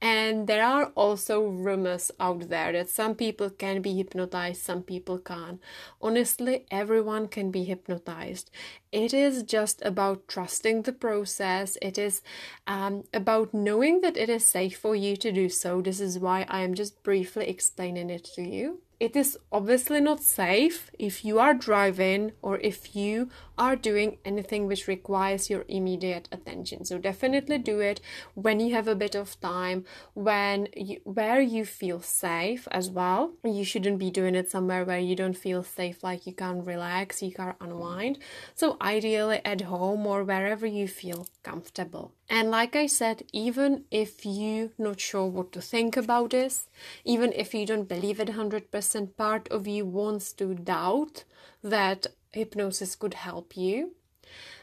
And 0.00 0.46
there 0.46 0.64
are 0.64 0.86
also 0.96 1.42
rumors 1.42 2.10
out 2.18 2.48
there 2.48 2.72
that 2.72 2.90
some 2.90 3.14
people 3.14 3.50
can 3.50 3.82
be 3.82 3.94
hypnotized, 3.96 4.62
some 4.62 4.82
people 4.82 5.18
can't. 5.18 5.60
Honestly, 6.00 6.66
everyone 6.70 7.28
can 7.28 7.50
be 7.50 7.64
hypnotized. 7.64 8.50
It 8.90 9.14
is 9.14 9.42
just 9.44 9.82
about 9.84 10.28
trusting 10.28 10.82
the 10.82 10.92
process, 10.92 11.78
it 11.80 11.98
is 11.98 12.22
um, 12.66 13.04
about 13.14 13.54
knowing 13.54 14.00
that 14.00 14.16
it 14.16 14.28
is 14.28 14.44
safe 14.44 14.76
for 14.78 14.96
you 14.96 15.16
to 15.16 15.32
do 15.32 15.48
so. 15.48 15.80
This 15.80 16.00
is 16.00 16.18
why 16.18 16.46
I 16.48 16.60
am 16.62 16.74
just 16.74 17.02
briefly 17.02 17.46
explaining 17.48 18.10
it 18.10 18.24
to 18.34 18.42
you 18.42 18.80
it 19.02 19.16
is 19.16 19.36
obviously 19.50 20.00
not 20.00 20.22
safe 20.22 20.88
if 20.96 21.24
you 21.24 21.40
are 21.40 21.54
driving 21.54 22.30
or 22.40 22.58
if 22.60 22.94
you 22.94 23.28
are 23.58 23.74
doing 23.74 24.18
anything 24.24 24.68
which 24.68 24.86
requires 24.86 25.50
your 25.50 25.64
immediate 25.66 26.28
attention. 26.30 26.84
So 26.84 26.98
definitely 26.98 27.58
do 27.58 27.80
it 27.80 28.00
when 28.34 28.60
you 28.60 28.72
have 28.74 28.86
a 28.86 28.94
bit 28.94 29.16
of 29.16 29.40
time, 29.40 29.84
when 30.14 30.68
you, 30.76 31.00
where 31.02 31.40
you 31.40 31.64
feel 31.64 32.00
safe 32.00 32.68
as 32.70 32.90
well. 32.90 33.32
You 33.42 33.64
shouldn't 33.64 33.98
be 33.98 34.12
doing 34.12 34.36
it 34.36 34.52
somewhere 34.52 34.84
where 34.84 35.00
you 35.00 35.16
don't 35.16 35.36
feel 35.36 35.64
safe, 35.64 36.04
like 36.04 36.24
you 36.24 36.32
can't 36.32 36.64
relax, 36.64 37.22
you 37.22 37.32
can't 37.32 37.56
unwind. 37.60 38.20
So 38.54 38.76
ideally 38.80 39.40
at 39.44 39.62
home 39.62 40.06
or 40.06 40.22
wherever 40.22 40.66
you 40.66 40.86
feel 40.86 41.26
comfortable. 41.42 42.12
And 42.28 42.50
like 42.50 42.74
I 42.74 42.86
said, 42.86 43.24
even 43.32 43.84
if 43.90 44.24
you're 44.24 44.70
not 44.78 45.00
sure 45.00 45.26
what 45.26 45.52
to 45.52 45.60
think 45.60 45.98
about 45.98 46.30
this, 46.30 46.68
even 47.04 47.30
if 47.32 47.52
you 47.52 47.66
don't 47.66 47.88
believe 47.88 48.20
it 48.20 48.28
100%, 48.28 48.91
part 49.16 49.48
of 49.48 49.66
you 49.66 49.84
wants 49.86 50.32
to 50.34 50.54
doubt 50.54 51.24
that 51.62 52.06
hypnosis 52.32 52.94
could 52.94 53.14
help 53.14 53.56
you, 53.56 53.92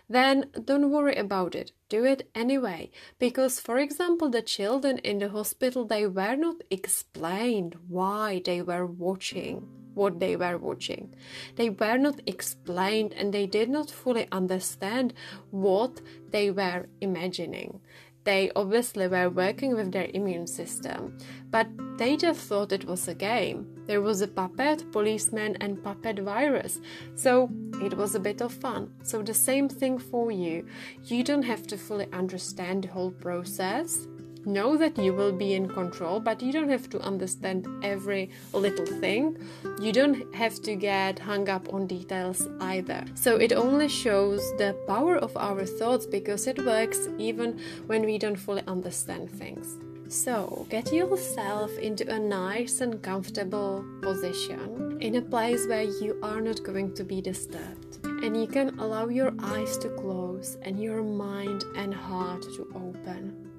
then 0.09 0.45
don't 0.65 0.89
worry 0.89 1.15
about 1.15 1.53
it. 1.53 1.71
Do 1.87 2.03
it 2.03 2.29
anyway. 2.33 2.89
Because, 3.19 3.59
for 3.59 3.77
example, 3.77 4.29
the 4.29 4.41
children 4.41 4.97
in 4.99 5.19
the 5.19 5.29
hospital, 5.29 5.85
they 5.85 6.07
were 6.07 6.35
not 6.35 6.55
explained 6.71 7.75
why 7.87 8.41
they 8.43 8.61
were 8.61 8.85
watching 8.85 9.67
what 9.93 10.19
they 10.19 10.35
were 10.35 10.57
watching. 10.57 11.13
They 11.55 11.69
were 11.69 11.97
not 11.97 12.21
explained 12.25 13.13
and 13.13 13.33
they 13.33 13.45
did 13.45 13.69
not 13.69 13.91
fully 13.91 14.27
understand 14.31 15.13
what 15.51 16.01
they 16.31 16.51
were 16.51 16.87
imagining. 17.01 17.81
They 18.23 18.51
obviously 18.55 19.07
were 19.07 19.29
working 19.29 19.75
with 19.75 19.91
their 19.91 20.09
immune 20.13 20.47
system, 20.47 21.17
but 21.49 21.67
they 21.97 22.15
just 22.17 22.39
thought 22.41 22.71
it 22.71 22.85
was 22.85 23.07
a 23.07 23.15
game. 23.15 23.78
There 23.89 24.01
was 24.01 24.21
a 24.21 24.27
puppet, 24.27 24.91
policeman, 24.91 25.57
and 25.61 25.83
puppet 25.83 26.19
virus, 26.19 26.79
so 27.15 27.49
it 27.81 27.97
was 27.97 28.13
a 28.13 28.19
bit 28.19 28.39
of 28.39 28.53
fun. 28.53 28.91
So, 29.01 29.23
the 29.23 29.33
same 29.33 29.67
thing 29.67 29.97
for 29.97 30.29
you. 30.29 30.67
You 31.05 31.23
don't 31.23 31.41
have 31.41 31.65
to 31.65 31.75
fully 31.75 32.07
understand 32.13 32.83
the 32.83 32.89
whole 32.89 33.09
process 33.09 34.05
know 34.45 34.77
that 34.77 34.95
you 34.99 35.11
will 35.11 35.31
be 35.31 35.55
in 35.55 35.67
control, 35.67 36.19
but 36.19 36.39
you 36.39 36.51
don't 36.51 36.69
have 36.69 36.87
to 36.91 36.99
understand 37.01 37.67
every 37.83 38.29
little 38.53 38.85
thing. 38.85 39.37
You 39.81 39.91
don't 39.91 40.35
have 40.35 40.61
to 40.61 40.75
get 40.75 41.17
hung 41.17 41.49
up 41.49 41.73
on 41.73 41.87
details 41.87 42.47
either. 42.61 43.03
So 43.15 43.37
it 43.37 43.53
only 43.53 43.87
shows 43.89 44.41
the 44.59 44.77
power 44.87 45.17
of 45.17 45.35
our 45.35 45.65
thoughts 45.65 46.05
because 46.05 46.45
it 46.45 46.63
works 46.63 47.09
even 47.17 47.59
when 47.87 48.03
we 48.05 48.19
don't 48.19 48.37
fully 48.37 48.63
understand 48.67 49.31
things. 49.31 49.79
So, 50.09 50.65
get 50.69 50.91
yourself 50.91 51.77
into 51.77 52.11
a 52.11 52.17
nice 52.17 52.81
and 52.81 52.99
comfortable 52.99 53.85
position 54.01 54.97
in 54.99 55.15
a 55.15 55.21
place 55.21 55.67
where 55.67 55.83
you 55.83 56.17
are 56.23 56.41
not 56.41 56.63
going 56.63 56.95
to 56.95 57.03
be 57.03 57.21
disturbed. 57.21 57.99
And 58.03 58.35
you 58.35 58.47
can 58.47 58.79
allow 58.79 59.07
your 59.07 59.33
eyes 59.39 59.77
to 59.77 59.89
close 59.89 60.57
and 60.63 60.81
your 60.81 61.03
mind 61.03 61.63
and 61.75 61.93
heart 61.93 62.41
to 62.41 62.71
open 62.73 63.49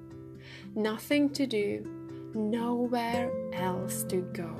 nothing 0.75 1.29
to 1.29 1.45
do, 1.45 1.85
nowhere 2.33 3.31
else 3.53 4.03
to 4.03 4.17
go. 4.33 4.55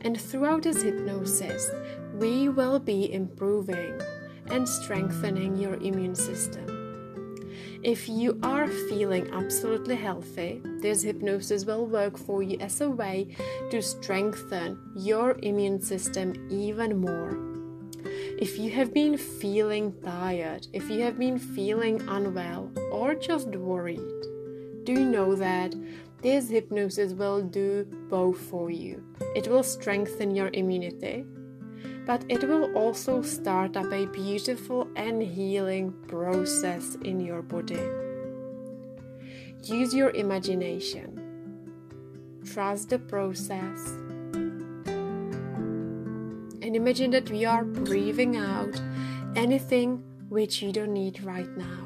And 0.00 0.20
throughout 0.20 0.62
this 0.62 0.82
hypnosis, 0.82 1.70
we 2.14 2.48
will 2.48 2.78
be 2.78 3.12
improving 3.12 4.00
and 4.46 4.68
strengthening 4.68 5.56
your 5.56 5.74
immune 5.74 6.14
system. 6.14 6.73
If 7.84 8.08
you 8.08 8.40
are 8.42 8.66
feeling 8.66 9.28
absolutely 9.30 9.96
healthy, 9.96 10.62
this 10.80 11.02
hypnosis 11.02 11.66
will 11.66 11.84
work 11.84 12.16
for 12.16 12.42
you 12.42 12.56
as 12.58 12.80
a 12.80 12.88
way 12.88 13.36
to 13.70 13.82
strengthen 13.82 14.78
your 14.96 15.36
immune 15.42 15.82
system 15.82 16.32
even 16.50 16.98
more. 16.98 17.36
If 18.38 18.58
you 18.58 18.70
have 18.70 18.94
been 18.94 19.18
feeling 19.18 19.92
tired, 20.02 20.66
if 20.72 20.88
you 20.88 21.02
have 21.02 21.18
been 21.18 21.38
feeling 21.38 22.00
unwell, 22.08 22.72
or 22.90 23.14
just 23.14 23.48
worried, 23.48 24.00
do 24.84 24.92
you 24.92 25.04
know 25.04 25.34
that 25.34 25.74
this 26.22 26.48
hypnosis 26.48 27.12
will 27.12 27.42
do 27.42 27.84
both 28.08 28.38
for 28.38 28.70
you. 28.70 29.04
It 29.36 29.46
will 29.46 29.62
strengthen 29.62 30.34
your 30.34 30.48
immunity, 30.54 31.26
but 32.06 32.24
it 32.28 32.44
will 32.44 32.72
also 32.76 33.22
start 33.22 33.76
up 33.76 33.92
a 33.92 34.06
beautiful 34.06 34.88
and 34.96 35.22
healing 35.22 35.92
process 36.08 36.96
in 37.02 37.20
your 37.20 37.42
body. 37.42 37.80
Use 39.62 39.94
your 39.94 40.10
imagination. 40.10 41.20
Trust 42.44 42.90
the 42.90 42.98
process. 42.98 43.88
And 46.62 46.76
imagine 46.76 47.10
that 47.12 47.30
we 47.30 47.44
are 47.44 47.64
breathing 47.64 48.36
out 48.36 48.80
anything 49.36 50.02
which 50.28 50.62
you 50.62 50.72
don't 50.72 50.92
need 50.92 51.22
right 51.22 51.56
now 51.56 51.84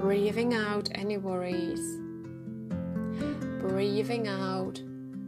breathing 0.00 0.54
out 0.54 0.88
any 0.94 1.16
worries, 1.16 1.98
breathing 3.60 4.28
out 4.28 4.80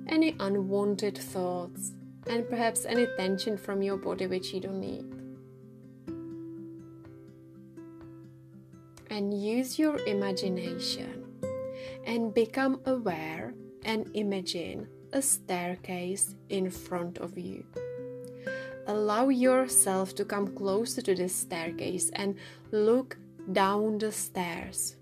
any 0.06 0.36
unwanted 0.38 1.18
thoughts, 1.18 1.94
and 2.28 2.48
perhaps 2.48 2.84
any 2.84 3.06
tension 3.16 3.56
from 3.56 3.82
your 3.82 3.96
body 3.96 4.26
which 4.26 4.52
you 4.52 4.60
don't 4.60 4.80
need. 4.80 5.04
And 9.10 9.32
use 9.32 9.78
your 9.78 9.98
imagination 10.06 11.24
and 12.04 12.32
become 12.34 12.80
aware 12.86 13.54
and 13.84 14.08
imagine 14.14 14.88
a 15.12 15.22
staircase 15.22 16.34
in 16.48 16.70
front 16.70 17.18
of 17.18 17.38
you. 17.38 17.64
Allow 18.86 19.28
yourself 19.28 20.14
to 20.14 20.24
come 20.24 20.48
closer 20.48 21.02
to 21.02 21.14
this 21.14 21.34
staircase 21.34 22.10
and 22.14 22.36
look 22.70 23.18
down 23.52 23.98
the 23.98 24.12
stairs. 24.12 24.96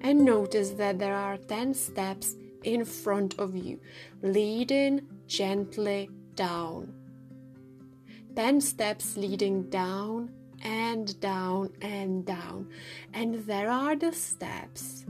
And 0.00 0.24
notice 0.24 0.70
that 0.72 0.98
there 0.98 1.14
are 1.14 1.36
10 1.36 1.74
steps 1.74 2.36
in 2.64 2.84
front 2.84 3.38
of 3.38 3.56
you, 3.56 3.80
leading 4.22 5.06
gently 5.26 6.10
down. 6.34 6.92
10 8.34 8.60
steps 8.60 9.16
leading 9.16 9.70
down 9.70 10.30
and 10.62 11.18
down 11.20 11.70
and 11.80 12.24
down. 12.26 12.68
And 13.14 13.36
there 13.46 13.70
are 13.70 13.96
the 13.96 14.12
steps 14.12 15.04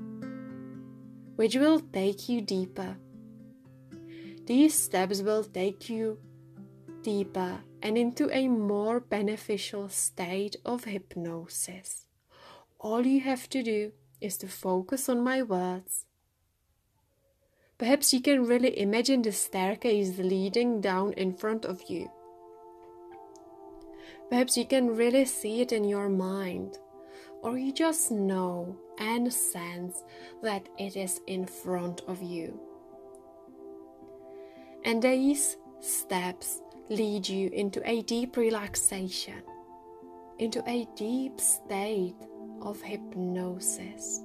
which 1.36 1.56
will 1.56 1.80
take 1.80 2.28
you 2.28 2.40
deeper. 2.40 2.96
These 4.46 4.74
steps 4.74 5.22
will 5.22 5.44
take 5.44 5.90
you 5.90 6.18
deeper 7.02 7.60
and 7.82 7.98
into 7.98 8.30
a 8.30 8.48
more 8.48 9.00
beneficial 9.00 9.88
state 9.88 10.56
of 10.64 10.84
hypnosis. 10.84 12.06
All 12.78 13.06
you 13.06 13.20
have 13.20 13.48
to 13.50 13.62
do 13.62 13.92
is 14.20 14.36
to 14.38 14.48
focus 14.48 15.08
on 15.08 15.22
my 15.22 15.42
words. 15.42 16.05
Perhaps 17.78 18.14
you 18.14 18.22
can 18.22 18.46
really 18.46 18.80
imagine 18.80 19.20
the 19.20 19.32
staircase 19.32 20.16
leading 20.18 20.80
down 20.80 21.12
in 21.12 21.34
front 21.34 21.66
of 21.66 21.82
you. 21.88 22.10
Perhaps 24.30 24.56
you 24.56 24.64
can 24.64 24.96
really 24.96 25.26
see 25.26 25.60
it 25.60 25.72
in 25.72 25.84
your 25.84 26.08
mind, 26.08 26.78
or 27.42 27.58
you 27.58 27.72
just 27.72 28.10
know 28.10 28.74
and 28.98 29.30
sense 29.30 30.02
that 30.42 30.66
it 30.78 30.96
is 30.96 31.20
in 31.26 31.44
front 31.44 32.00
of 32.08 32.22
you. 32.22 32.58
And 34.84 35.02
these 35.02 35.58
steps 35.80 36.62
lead 36.88 37.28
you 37.28 37.50
into 37.50 37.86
a 37.88 38.00
deep 38.02 38.38
relaxation, 38.38 39.42
into 40.38 40.62
a 40.66 40.88
deep 40.96 41.38
state 41.40 42.16
of 42.62 42.80
hypnosis. 42.80 44.22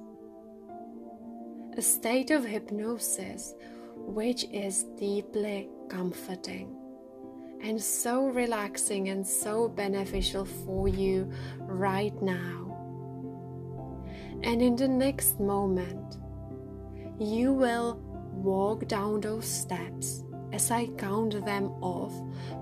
A 1.74 1.80
state 1.82 2.30
of 2.30 2.44
hypnosis 2.44 3.54
which 3.96 4.44
is 4.52 4.84
deeply 4.98 5.70
comforting 5.88 6.76
and 7.62 7.80
so 7.80 8.26
relaxing 8.26 9.08
and 9.08 9.26
so 9.26 9.68
beneficial 9.68 10.44
for 10.44 10.88
you 10.88 11.30
right 11.60 12.20
now. 12.20 12.76
And 14.42 14.60
in 14.60 14.76
the 14.76 14.88
next 14.88 15.40
moment, 15.40 16.18
you 17.18 17.54
will 17.54 18.00
walk 18.34 18.86
down 18.88 19.20
those 19.20 19.46
steps 19.46 20.24
as 20.52 20.70
I 20.70 20.88
count 20.98 21.44
them 21.46 21.70
off 21.80 22.12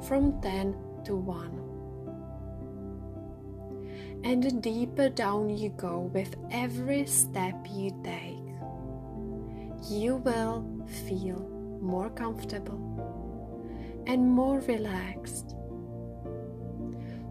from 0.06 0.40
10 0.40 0.76
to 1.06 1.16
1. 1.16 1.56
And 4.22 4.42
the 4.44 4.52
deeper 4.52 5.08
down 5.08 5.48
you 5.48 5.70
go 5.70 6.10
with 6.12 6.36
every 6.52 7.06
step 7.06 7.56
you 7.70 7.90
take, 8.04 8.29
you 9.88 10.16
will 10.16 10.64
feel 11.06 11.40
more 11.80 12.10
comfortable 12.10 12.90
and 14.06 14.28
more 14.28 14.60
relaxed. 14.60 15.54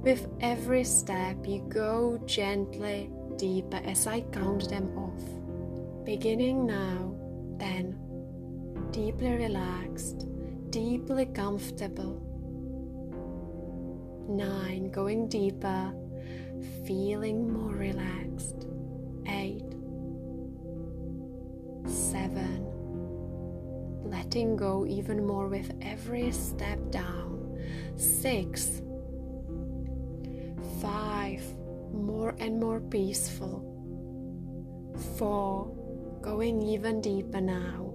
With 0.01 0.27
every 0.39 0.83
step, 0.85 1.45
you 1.45 1.61
go 1.67 2.19
gently 2.25 3.11
deeper 3.37 3.81
as 3.83 4.07
I 4.07 4.21
count 4.21 4.69
them 4.69 4.97
off. 4.97 6.05
Beginning 6.05 6.65
now, 6.65 7.15
10, 7.59 8.89
deeply 8.91 9.31
relaxed, 9.31 10.25
deeply 10.69 11.25
comfortable. 11.25 12.25
Nine, 14.29 14.89
going 14.91 15.27
deeper, 15.27 15.93
feeling 16.85 17.51
more 17.51 17.73
relaxed. 17.73 18.67
Eight, 19.27 19.68
seven, 21.89 22.65
letting 24.03 24.55
go 24.55 24.85
even 24.85 25.25
more 25.25 25.47
with 25.47 25.71
every 25.81 26.31
step 26.31 26.79
down. 26.91 27.59
Six, 27.95 28.81
five, 30.81 31.43
more 31.91 32.35
and 32.39 32.59
more 32.59 32.79
peaceful. 32.79 33.65
Four, 35.17 35.75
going 36.21 36.61
even 36.61 37.01
deeper 37.01 37.41
now. 37.41 37.93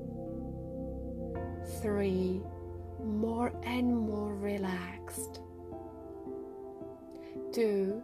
Three, 1.80 2.42
more 3.02 3.52
and 3.64 3.96
more 3.96 4.34
relaxed. 4.34 5.40
Two, 7.52 8.02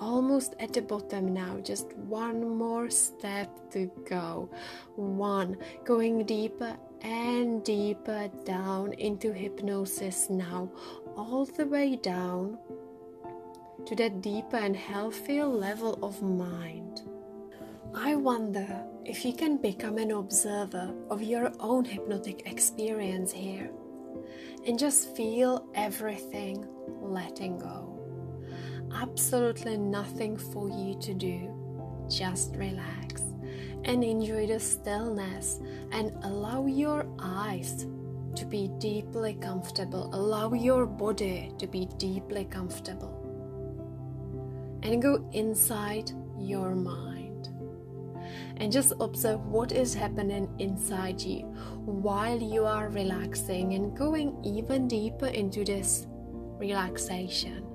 almost 0.00 0.54
at 0.58 0.72
the 0.72 0.82
bottom 0.82 1.32
now, 1.32 1.58
just 1.62 1.94
one 1.96 2.56
more 2.56 2.90
step 2.90 3.70
to 3.70 3.90
go. 4.08 4.50
One, 4.96 5.56
going 5.84 6.24
deeper 6.24 6.76
and 7.02 7.62
deeper 7.62 8.30
down 8.44 8.94
into 8.94 9.32
hypnosis 9.32 10.28
now, 10.30 10.70
all 11.16 11.44
the 11.44 11.66
way 11.66 11.96
down 11.96 12.58
to 13.86 13.94
that 13.96 14.20
deeper 14.22 14.56
and 14.56 14.76
healthier 14.76 15.46
level 15.46 15.98
of 16.02 16.22
mind. 16.22 17.02
I 17.94 18.14
wonder 18.14 18.84
if 19.04 19.24
you 19.24 19.32
can 19.32 19.56
become 19.56 19.98
an 19.98 20.12
observer 20.12 20.94
of 21.10 21.22
your 21.22 21.50
own 21.58 21.84
hypnotic 21.84 22.46
experience 22.46 23.32
here 23.32 23.70
and 24.66 24.78
just 24.78 25.16
feel 25.16 25.66
everything 25.74 26.66
letting 27.00 27.58
go. 27.58 27.99
Absolutely 28.94 29.76
nothing 29.76 30.36
for 30.36 30.68
you 30.68 30.98
to 31.00 31.14
do. 31.14 31.54
Just 32.08 32.56
relax 32.56 33.22
and 33.84 34.04
enjoy 34.04 34.46
the 34.46 34.60
stillness 34.60 35.60
and 35.92 36.12
allow 36.22 36.66
your 36.66 37.06
eyes 37.18 37.86
to 38.36 38.44
be 38.44 38.68
deeply 38.78 39.34
comfortable. 39.34 40.10
Allow 40.14 40.52
your 40.52 40.86
body 40.86 41.52
to 41.58 41.66
be 41.66 41.86
deeply 41.98 42.44
comfortable. 42.44 43.16
And 44.82 45.00
go 45.02 45.28
inside 45.32 46.10
your 46.38 46.74
mind 46.74 47.48
and 48.56 48.70
just 48.70 48.92
observe 49.00 49.44
what 49.46 49.72
is 49.72 49.94
happening 49.94 50.48
inside 50.58 51.20
you 51.20 51.40
while 51.84 52.40
you 52.40 52.64
are 52.66 52.88
relaxing 52.90 53.74
and 53.74 53.96
going 53.96 54.36
even 54.44 54.86
deeper 54.86 55.26
into 55.26 55.64
this 55.64 56.06
relaxation. 56.58 57.69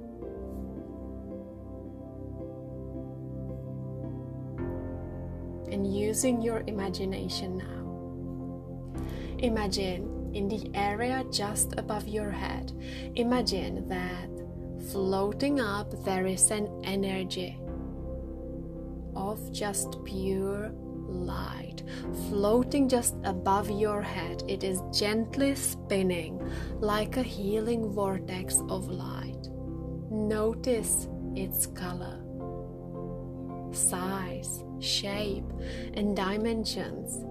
And 5.75 5.93
using 5.93 6.41
your 6.41 6.63
imagination 6.67 7.57
now. 7.57 9.03
Imagine 9.39 10.31
in 10.33 10.47
the 10.47 10.71
area 10.73 11.25
just 11.29 11.73
above 11.77 12.07
your 12.07 12.31
head, 12.31 12.71
imagine 13.15 13.85
that 13.89 14.29
floating 14.93 15.59
up 15.59 15.91
there 16.05 16.27
is 16.27 16.49
an 16.49 16.69
energy 16.85 17.59
of 19.17 19.51
just 19.51 20.01
pure 20.05 20.71
light 21.09 21.83
floating 22.29 22.87
just 22.87 23.15
above 23.25 23.69
your 23.69 24.01
head. 24.01 24.43
It 24.47 24.63
is 24.63 24.81
gently 24.97 25.55
spinning 25.55 26.41
like 26.79 27.17
a 27.17 27.23
healing 27.23 27.91
vortex 27.91 28.61
of 28.69 28.87
light. 28.87 29.49
Notice 30.09 31.09
its 31.35 31.67
color, 31.67 32.21
size, 33.73 34.64
shape, 34.79 35.45
and 35.93 36.15
dimensions. 36.15 37.23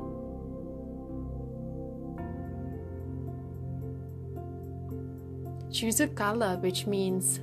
Choose 5.73 6.01
a 6.01 6.09
color 6.09 6.57
which 6.59 6.87
means 6.87 7.41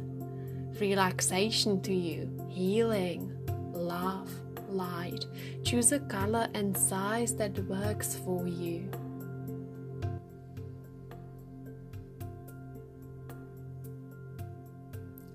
relaxation 0.79 1.81
to 1.81 1.93
you, 1.93 2.29
healing, 2.49 3.33
love, 3.73 4.31
light. 4.69 5.25
Choose 5.63 5.91
a 5.91 5.99
color 5.99 6.47
and 6.53 6.77
size 6.77 7.35
that 7.35 7.57
works 7.67 8.15
for 8.15 8.47
you. 8.47 8.89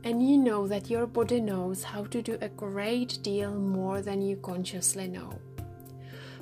And 0.07 0.23
you 0.25 0.39
know 0.39 0.69
that 0.69 0.89
your 0.89 1.05
body 1.09 1.41
knows 1.41 1.83
how 1.83 2.05
to 2.05 2.23
do 2.23 2.39
a 2.41 2.49
great 2.49 3.19
deal 3.25 3.53
more 3.53 4.01
than 4.03 4.23
you 4.23 4.37
consciously 4.37 5.09
know. 5.09 5.37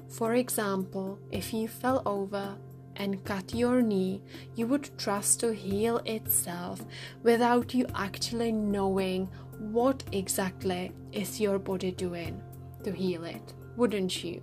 For 0.06 0.34
example, 0.34 1.18
if 1.30 1.54
you 1.54 1.66
fell 1.66 2.02
over 2.04 2.58
and 2.96 3.24
cut 3.24 3.54
your 3.54 3.80
knee, 3.80 4.20
you 4.54 4.66
would 4.66 4.90
trust 4.98 5.40
to 5.40 5.54
heal 5.54 5.96
itself 6.04 6.84
without 7.22 7.72
you 7.72 7.86
actually 7.94 8.52
knowing 8.52 9.30
what 9.58 10.04
exactly 10.12 10.92
is 11.12 11.40
your 11.40 11.58
body 11.58 11.90
doing 11.90 12.42
to 12.82 12.92
heal 12.92 13.24
it, 13.24 13.54
wouldn't 13.78 14.22
you? 14.22 14.42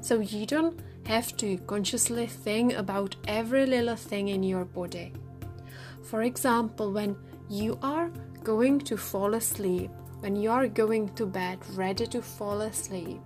So 0.00 0.20
you 0.20 0.46
don't 0.46 0.80
have 1.04 1.36
to 1.36 1.58
consciously 1.66 2.26
think 2.26 2.72
about 2.72 3.16
every 3.26 3.66
little 3.66 3.96
thing 3.96 4.28
in 4.28 4.42
your 4.42 4.64
body. 4.64 5.12
For 6.04 6.22
example, 6.22 6.90
when 6.90 7.18
you 7.48 7.78
are 7.82 8.10
going 8.44 8.78
to 8.80 8.96
fall 8.96 9.34
asleep, 9.34 9.90
when 10.20 10.36
you 10.36 10.50
are 10.50 10.68
going 10.68 11.08
to 11.14 11.26
bed 11.26 11.58
ready 11.74 12.06
to 12.06 12.20
fall 12.20 12.60
asleep, 12.62 13.20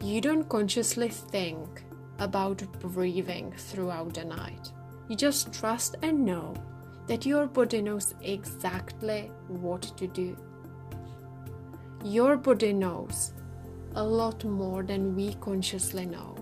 you 0.00 0.20
don't 0.20 0.48
consciously 0.48 1.08
think 1.08 1.82
about 2.18 2.62
breathing 2.80 3.52
throughout 3.56 4.14
the 4.14 4.24
night. 4.24 4.70
You 5.08 5.16
just 5.16 5.52
trust 5.52 5.96
and 6.02 6.24
know 6.24 6.54
that 7.06 7.26
your 7.26 7.46
body 7.46 7.82
knows 7.82 8.14
exactly 8.22 9.30
what 9.48 9.82
to 9.96 10.06
do. 10.06 10.36
Your 12.04 12.36
body 12.36 12.72
knows 12.72 13.32
a 13.96 14.02
lot 14.02 14.44
more 14.44 14.82
than 14.82 15.14
we 15.14 15.34
consciously 15.34 16.06
know. 16.06 16.36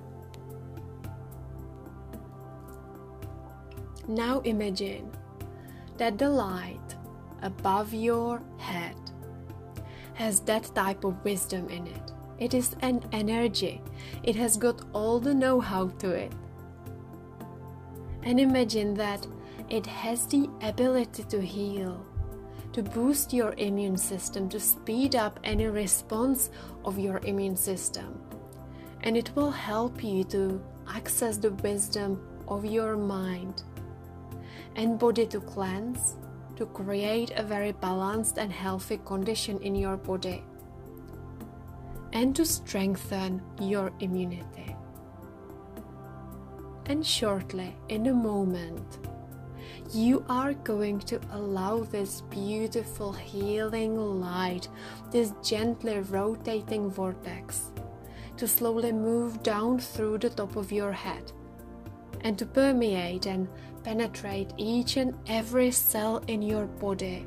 Now 4.08 4.40
imagine 4.40 5.10
that 5.96 6.18
the 6.18 6.28
light 6.28 6.81
above 7.42 7.92
your 7.92 8.42
head 8.58 8.96
has 10.14 10.40
that 10.40 10.74
type 10.74 11.04
of 11.04 11.22
wisdom 11.24 11.68
in 11.68 11.86
it. 11.86 12.12
It 12.38 12.54
is 12.54 12.74
an 12.80 13.02
energy, 13.12 13.80
it 14.22 14.36
has 14.36 14.56
got 14.56 14.82
all 14.92 15.20
the 15.20 15.34
know 15.34 15.60
how 15.60 15.88
to 15.88 16.10
it. 16.10 16.32
And 18.24 18.38
imagine 18.38 18.94
that 18.94 19.26
it 19.68 19.86
has 19.86 20.26
the 20.26 20.48
ability 20.60 21.24
to 21.24 21.40
heal, 21.40 22.04
to 22.72 22.82
boost 22.82 23.32
your 23.32 23.54
immune 23.58 23.96
system, 23.96 24.48
to 24.50 24.60
speed 24.60 25.16
up 25.16 25.40
any 25.44 25.66
response 25.66 26.50
of 26.84 26.98
your 26.98 27.18
immune 27.24 27.56
system. 27.56 28.20
And 29.02 29.16
it 29.16 29.30
will 29.34 29.50
help 29.50 30.04
you 30.04 30.24
to 30.24 30.62
access 30.88 31.36
the 31.36 31.50
wisdom 31.50 32.20
of 32.48 32.64
your 32.64 32.96
mind 32.96 33.62
and 34.76 34.98
body 34.98 35.26
to 35.26 35.40
cleanse, 35.40 36.16
to 36.56 36.66
create 36.66 37.30
a 37.36 37.42
very 37.42 37.72
balanced 37.72 38.38
and 38.38 38.52
healthy 38.52 38.98
condition 39.04 39.58
in 39.60 39.74
your 39.74 39.96
body, 39.96 40.44
and 42.12 42.36
to 42.36 42.44
strengthen 42.44 43.42
your 43.60 43.92
immunity. 44.00 44.76
And 46.86 47.06
shortly, 47.06 47.76
in 47.88 48.06
a 48.06 48.12
moment, 48.12 48.98
you 49.92 50.24
are 50.28 50.54
going 50.54 50.98
to 51.00 51.20
allow 51.32 51.80
this 51.80 52.22
beautiful 52.22 53.12
healing 53.12 54.20
light, 54.20 54.68
this 55.10 55.32
gently 55.42 56.00
rotating 56.00 56.90
vortex, 56.90 57.70
to 58.36 58.48
slowly 58.48 58.92
move 58.92 59.42
down 59.42 59.78
through 59.78 60.18
the 60.18 60.30
top 60.30 60.56
of 60.56 60.72
your 60.72 60.92
head 60.92 61.32
and 62.22 62.38
to 62.38 62.46
permeate 62.46 63.26
and 63.26 63.48
penetrate 63.84 64.52
each 64.56 64.96
and 64.96 65.14
every 65.26 65.70
cell 65.70 66.22
in 66.28 66.42
your 66.42 66.66
body. 66.66 67.26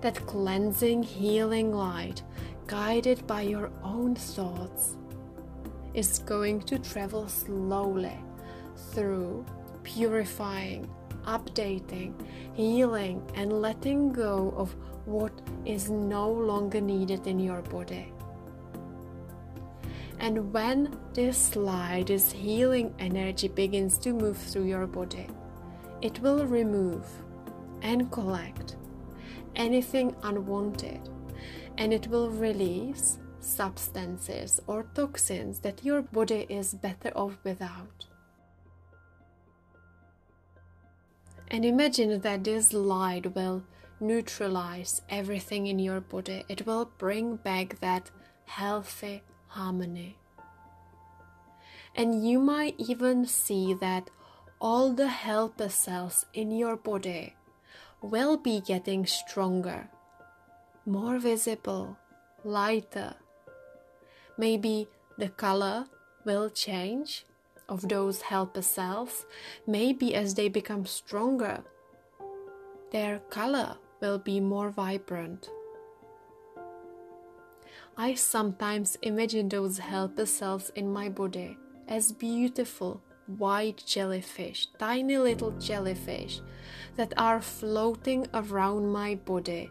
That 0.00 0.26
cleansing, 0.26 1.02
healing 1.02 1.72
light, 1.72 2.22
guided 2.66 3.26
by 3.26 3.42
your 3.42 3.70
own 3.82 4.14
thoughts, 4.14 4.96
is 5.94 6.18
going 6.20 6.62
to 6.62 6.78
travel 6.78 7.28
slowly 7.28 8.18
through 8.92 9.44
purifying 9.82 10.88
updating, 11.26 12.14
healing, 12.54 13.22
and 13.34 13.60
letting 13.60 14.12
go 14.12 14.54
of 14.56 14.74
what 15.06 15.32
is 15.64 15.90
no 15.90 16.30
longer 16.30 16.80
needed 16.80 17.26
in 17.26 17.38
your 17.38 17.62
body. 17.62 18.12
And 20.18 20.52
when 20.52 20.96
this 21.12 21.56
light, 21.56 22.06
this 22.06 22.32
healing 22.32 22.94
energy 22.98 23.48
begins 23.48 23.98
to 23.98 24.12
move 24.12 24.38
through 24.38 24.64
your 24.64 24.86
body, 24.86 25.26
it 26.00 26.20
will 26.20 26.46
remove 26.46 27.06
and 27.82 28.10
collect 28.10 28.76
anything 29.56 30.14
unwanted 30.22 31.08
and 31.78 31.92
it 31.92 32.06
will 32.08 32.30
release 32.30 33.18
substances 33.40 34.60
or 34.66 34.84
toxins 34.94 35.60
that 35.60 35.84
your 35.84 36.02
body 36.02 36.46
is 36.48 36.74
better 36.74 37.10
off 37.14 37.36
without. 37.44 38.06
And 41.48 41.64
imagine 41.64 42.20
that 42.20 42.44
this 42.44 42.72
light 42.72 43.34
will 43.34 43.62
neutralize 44.00 45.02
everything 45.08 45.66
in 45.66 45.78
your 45.78 46.00
body, 46.00 46.44
it 46.48 46.66
will 46.66 46.90
bring 46.98 47.36
back 47.36 47.78
that 47.80 48.10
healthy 48.46 49.22
harmony. 49.54 50.16
And 51.94 52.28
you 52.28 52.40
might 52.40 52.74
even 52.78 53.24
see 53.26 53.74
that 53.74 54.10
all 54.60 54.92
the 54.92 55.08
helper 55.08 55.68
cells 55.68 56.26
in 56.34 56.50
your 56.50 56.76
body 56.76 57.34
will 58.02 58.36
be 58.36 58.60
getting 58.60 59.06
stronger, 59.06 59.88
more 60.84 61.18
visible, 61.18 61.96
lighter. 62.44 63.14
Maybe 64.36 64.88
the 65.18 65.28
color 65.28 65.86
will 66.24 66.50
change 66.50 67.24
of 67.68 67.88
those 67.88 68.22
helper 68.22 68.62
cells. 68.62 69.26
Maybe 69.66 70.14
as 70.14 70.34
they 70.34 70.48
become 70.48 70.86
stronger, 70.86 71.62
their 72.90 73.20
color 73.30 73.76
will 74.00 74.18
be 74.18 74.40
more 74.40 74.70
vibrant. 74.70 75.48
I 77.96 78.14
sometimes 78.14 78.96
imagine 79.02 79.48
those 79.48 79.78
helper 79.78 80.26
cells 80.26 80.70
in 80.74 80.92
my 80.92 81.08
body 81.08 81.56
as 81.86 82.10
beautiful 82.10 83.00
white 83.26 83.84
jellyfish, 83.86 84.66
tiny 84.78 85.16
little 85.16 85.52
jellyfish 85.52 86.40
that 86.96 87.14
are 87.16 87.40
floating 87.40 88.26
around 88.34 88.90
my 88.90 89.14
body. 89.14 89.70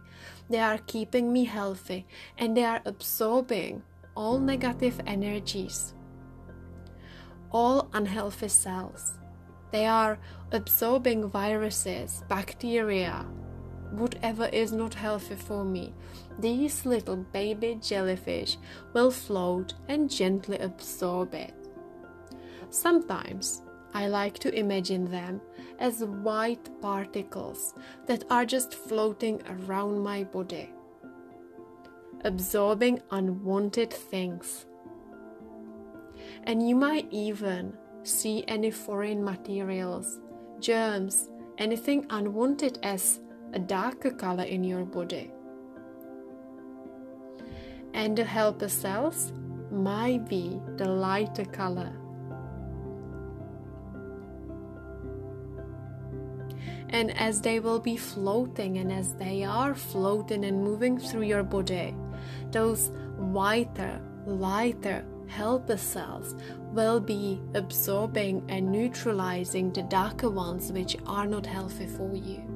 They 0.50 0.60
are 0.60 0.78
keeping 0.88 1.34
me 1.34 1.44
healthy 1.44 2.06
and 2.38 2.56
they 2.56 2.64
are 2.64 2.82
absorbing 2.86 3.84
all 4.16 4.40
negative 4.40 5.02
energies, 5.06 5.94
all 7.52 7.90
unhealthy 7.92 8.48
cells. 8.48 9.20
They 9.72 9.86
are 9.86 10.18
absorbing 10.54 11.30
viruses, 11.30 12.24
bacteria, 12.30 13.26
whatever 13.98 14.46
is 14.48 14.72
not 14.72 14.94
healthy 14.94 15.36
for 15.36 15.64
me. 15.64 15.94
These 16.40 16.86
little 16.86 17.18
baby 17.18 17.78
jellyfish 17.82 18.58
will 18.94 19.12
float 19.12 19.74
and 19.88 20.10
gently 20.10 20.58
absorb 20.58 21.34
it. 21.34 21.54
Sometimes 22.70 23.62
I 23.94 24.08
like 24.08 24.40
to 24.40 24.54
imagine 24.58 25.10
them 25.12 25.42
as 25.80 26.04
white 26.04 26.70
particles 26.82 27.76
that 28.08 28.24
are 28.32 28.46
just 28.46 28.74
floating 28.74 29.42
around 29.48 30.00
my 30.00 30.24
body, 30.24 30.72
absorbing 32.24 33.02
unwanted 33.12 33.92
things. 33.92 34.66
And 36.46 36.68
you 36.68 36.76
might 36.76 37.08
even 37.12 37.78
see 38.02 38.44
any 38.48 38.72
foreign 38.72 39.24
materials, 39.24 40.20
germs, 40.60 41.30
anything 41.60 42.06
unwanted 42.10 42.80
as 42.82 43.20
a 43.54 43.60
darker 43.60 44.12
color 44.12 44.44
in 44.44 44.64
your 44.64 44.84
body. 44.84 45.32
And 47.94 48.18
the 48.18 48.24
helper 48.24 48.68
cells 48.68 49.32
might 49.72 50.28
be 50.28 50.60
the 50.78 50.90
lighter 50.90 51.46
color. 51.46 51.92
And 56.90 57.16
as 57.18 57.42
they 57.42 57.60
will 57.60 57.80
be 57.80 57.98
floating, 57.98 58.78
and 58.78 58.92
as 58.92 59.16
they 59.16 59.44
are 59.44 59.74
floating 59.74 60.46
and 60.46 60.64
moving 60.64 61.00
through 61.00 61.24
your 61.24 61.44
body, 61.44 61.96
those 62.52 62.92
whiter, 63.18 64.00
lighter 64.28 65.04
helper 65.28 65.78
cells 65.78 66.36
will 66.72 67.00
be 67.00 67.42
absorbing 67.56 68.44
and 68.48 68.72
neutralizing 68.72 69.72
the 69.74 69.82
darker 69.84 70.30
ones 70.30 70.72
which 70.72 70.96
are 71.08 71.26
not 71.26 71.46
healthy 71.46 71.88
for 71.88 72.14
you. 72.14 72.53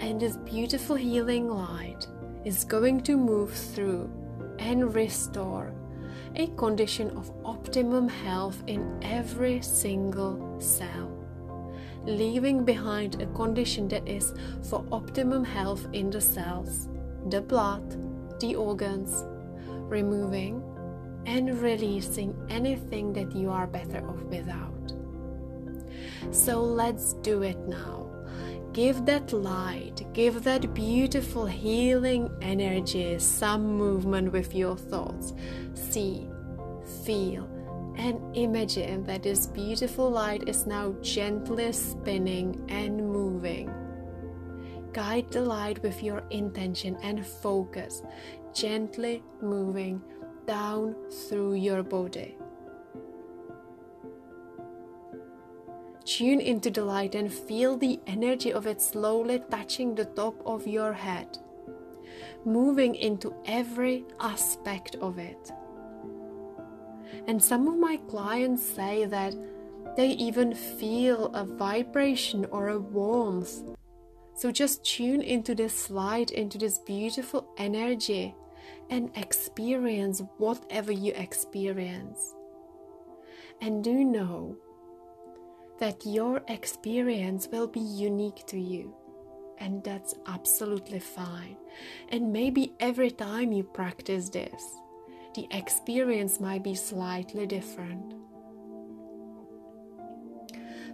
And 0.00 0.20
this 0.20 0.36
beautiful 0.38 0.96
healing 0.96 1.48
light 1.48 2.06
is 2.44 2.64
going 2.64 3.02
to 3.02 3.16
move 3.16 3.52
through 3.52 4.10
and 4.58 4.94
restore 4.94 5.72
a 6.36 6.46
condition 6.56 7.10
of 7.16 7.30
optimum 7.44 8.08
health 8.08 8.62
in 8.66 8.98
every 9.02 9.60
single 9.62 10.60
cell, 10.60 11.10
leaving 12.04 12.64
behind 12.64 13.22
a 13.22 13.26
condition 13.26 13.88
that 13.88 14.06
is 14.08 14.34
for 14.68 14.84
optimum 14.90 15.44
health 15.44 15.86
in 15.92 16.10
the 16.10 16.20
cells, 16.20 16.88
the 17.30 17.40
blood, 17.40 17.96
the 18.40 18.54
organs, 18.54 19.24
removing 19.88 20.62
and 21.26 21.60
releasing 21.60 22.34
anything 22.50 23.12
that 23.12 23.34
you 23.34 23.50
are 23.50 23.66
better 23.66 24.06
off 24.08 24.22
without. 24.24 24.92
So 26.30 26.62
let's 26.62 27.14
do 27.14 27.42
it 27.42 27.58
now. 27.68 28.10
Give 28.74 29.06
that 29.06 29.32
light, 29.32 30.04
give 30.12 30.42
that 30.42 30.74
beautiful 30.74 31.46
healing 31.46 32.28
energy 32.42 33.20
some 33.20 33.64
movement 33.78 34.32
with 34.32 34.52
your 34.52 34.76
thoughts. 34.76 35.32
See, 35.74 36.28
feel, 37.04 37.48
and 37.96 38.36
imagine 38.36 39.04
that 39.04 39.22
this 39.22 39.46
beautiful 39.46 40.10
light 40.10 40.48
is 40.48 40.66
now 40.66 40.92
gently 41.02 41.70
spinning 41.70 42.64
and 42.68 42.96
moving. 42.96 43.72
Guide 44.92 45.30
the 45.30 45.42
light 45.42 45.80
with 45.84 46.02
your 46.02 46.24
intention 46.30 46.96
and 47.00 47.24
focus, 47.24 48.02
gently 48.52 49.22
moving 49.40 50.02
down 50.48 50.96
through 51.28 51.54
your 51.54 51.84
body. 51.84 52.36
Tune 56.04 56.40
into 56.40 56.70
the 56.70 56.84
light 56.84 57.14
and 57.14 57.32
feel 57.32 57.76
the 57.76 57.98
energy 58.06 58.52
of 58.52 58.66
it 58.66 58.82
slowly 58.82 59.42
touching 59.50 59.94
the 59.94 60.04
top 60.04 60.34
of 60.44 60.66
your 60.66 60.92
head, 60.92 61.38
moving 62.44 62.94
into 62.94 63.34
every 63.46 64.04
aspect 64.20 64.96
of 64.96 65.18
it. 65.18 65.50
And 67.26 67.42
some 67.42 67.66
of 67.68 67.78
my 67.78 67.96
clients 68.08 68.62
say 68.62 69.06
that 69.06 69.34
they 69.96 70.08
even 70.08 70.54
feel 70.54 71.26
a 71.26 71.44
vibration 71.44 72.44
or 72.50 72.68
a 72.68 72.78
warmth. 72.78 73.62
So 74.34 74.50
just 74.50 74.84
tune 74.84 75.22
into 75.22 75.54
this 75.54 75.88
light, 75.88 76.32
into 76.32 76.58
this 76.58 76.78
beautiful 76.78 77.48
energy, 77.56 78.34
and 78.90 79.10
experience 79.16 80.20
whatever 80.36 80.92
you 80.92 81.12
experience. 81.14 82.34
And 83.62 83.82
do 83.82 84.04
know 84.04 84.56
that 85.78 86.06
your 86.06 86.42
experience 86.48 87.48
will 87.50 87.66
be 87.66 87.80
unique 87.80 88.44
to 88.46 88.58
you. 88.58 88.94
And 89.58 89.82
that's 89.84 90.14
absolutely 90.26 91.00
fine. 91.00 91.56
And 92.10 92.32
maybe 92.32 92.74
every 92.80 93.10
time 93.10 93.52
you 93.52 93.64
practice 93.64 94.28
this, 94.28 94.62
the 95.34 95.46
experience 95.50 96.40
might 96.40 96.62
be 96.62 96.74
slightly 96.74 97.46
different. 97.46 98.14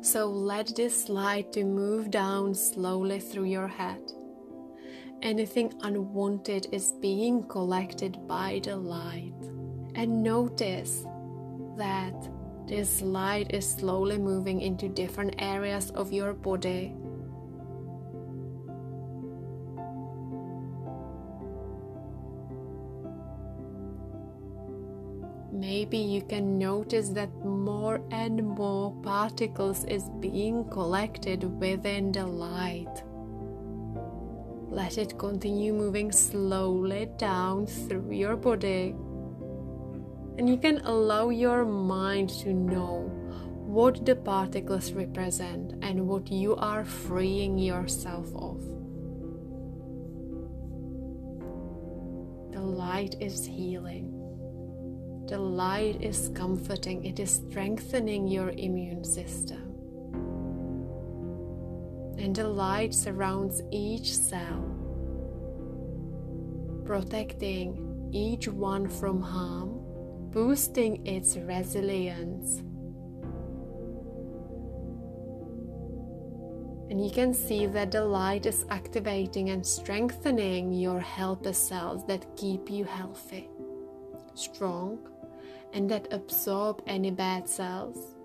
So 0.02 0.30
let 0.30 0.74
this 0.76 1.10
light 1.10 1.52
to 1.52 1.64
move 1.64 2.10
down 2.10 2.54
slowly 2.54 3.20
through 3.20 3.44
your 3.44 3.68
head. 3.68 4.00
Anything 5.20 5.74
unwanted 5.82 6.68
is 6.72 6.94
being 7.02 7.42
collected 7.44 8.26
by 8.26 8.62
the 8.64 8.76
light. 8.76 9.34
And 9.94 10.22
notice 10.22 11.04
that 11.76 12.14
this 12.70 13.02
light 13.02 13.50
is 13.52 13.68
slowly 13.68 14.16
moving 14.16 14.60
into 14.60 14.88
different 14.88 15.34
areas 15.38 15.90
of 15.90 16.12
your 16.12 16.32
body. 16.32 16.94
Maybe 25.52 25.98
you 25.98 26.22
can 26.22 26.58
notice 26.60 27.08
that 27.08 27.34
more 27.44 28.00
and 28.12 28.46
more 28.46 28.92
particles 29.02 29.82
is 29.82 30.08
being 30.20 30.64
collected 30.70 31.42
within 31.60 32.12
the 32.12 32.24
light. 32.24 33.02
Let 34.68 34.96
it 34.96 35.18
continue 35.18 35.72
moving 35.72 36.12
slowly 36.12 37.08
down 37.18 37.66
through 37.66 38.12
your 38.12 38.36
body 38.36 38.94
and 40.41 40.49
you 40.49 40.57
can 40.57 40.78
allow 40.86 41.28
your 41.28 41.66
mind 41.66 42.30
to 42.30 42.55
know 42.55 43.12
what 43.66 44.07
the 44.07 44.16
particles 44.16 44.91
represent 44.93 45.74
and 45.82 46.09
what 46.09 46.32
you 46.32 46.57
are 46.57 46.82
freeing 46.82 47.59
yourself 47.59 48.26
of. 48.34 48.62
The 52.53 52.62
light 52.62 53.16
is 53.20 53.45
healing. 53.45 54.16
The 55.28 55.38
light 55.38 56.01
is 56.01 56.30
comforting, 56.34 57.05
it 57.05 57.20
is 57.20 57.43
strengthening 57.47 58.26
your 58.26 58.49
immune 58.49 59.05
system. 59.05 59.74
And 62.16 62.34
the 62.34 62.49
light 62.49 62.95
surrounds 62.95 63.61
each 63.70 64.16
cell, 64.16 64.64
protecting 66.86 68.09
each 68.11 68.49
one 68.49 68.88
from 68.88 69.20
harm, 69.20 69.79
boosting 70.32 71.06
its 71.06 71.36
resilience. 71.36 72.62
And 76.90 77.04
you 77.04 77.10
can 77.10 77.32
see 77.32 77.66
that 77.66 77.92
the 77.92 78.04
light 78.04 78.46
is 78.46 78.66
activating 78.68 79.50
and 79.50 79.64
strengthening 79.64 80.72
your 80.72 80.98
helper 80.98 81.52
cells 81.52 82.04
that 82.06 82.36
keep 82.36 82.68
you 82.68 82.84
healthy, 82.84 83.48
strong, 84.34 84.98
and 85.72 85.88
that 85.90 86.12
absorb 86.12 86.82
any 86.86 87.12
bad 87.12 87.48
cells. 87.48 88.16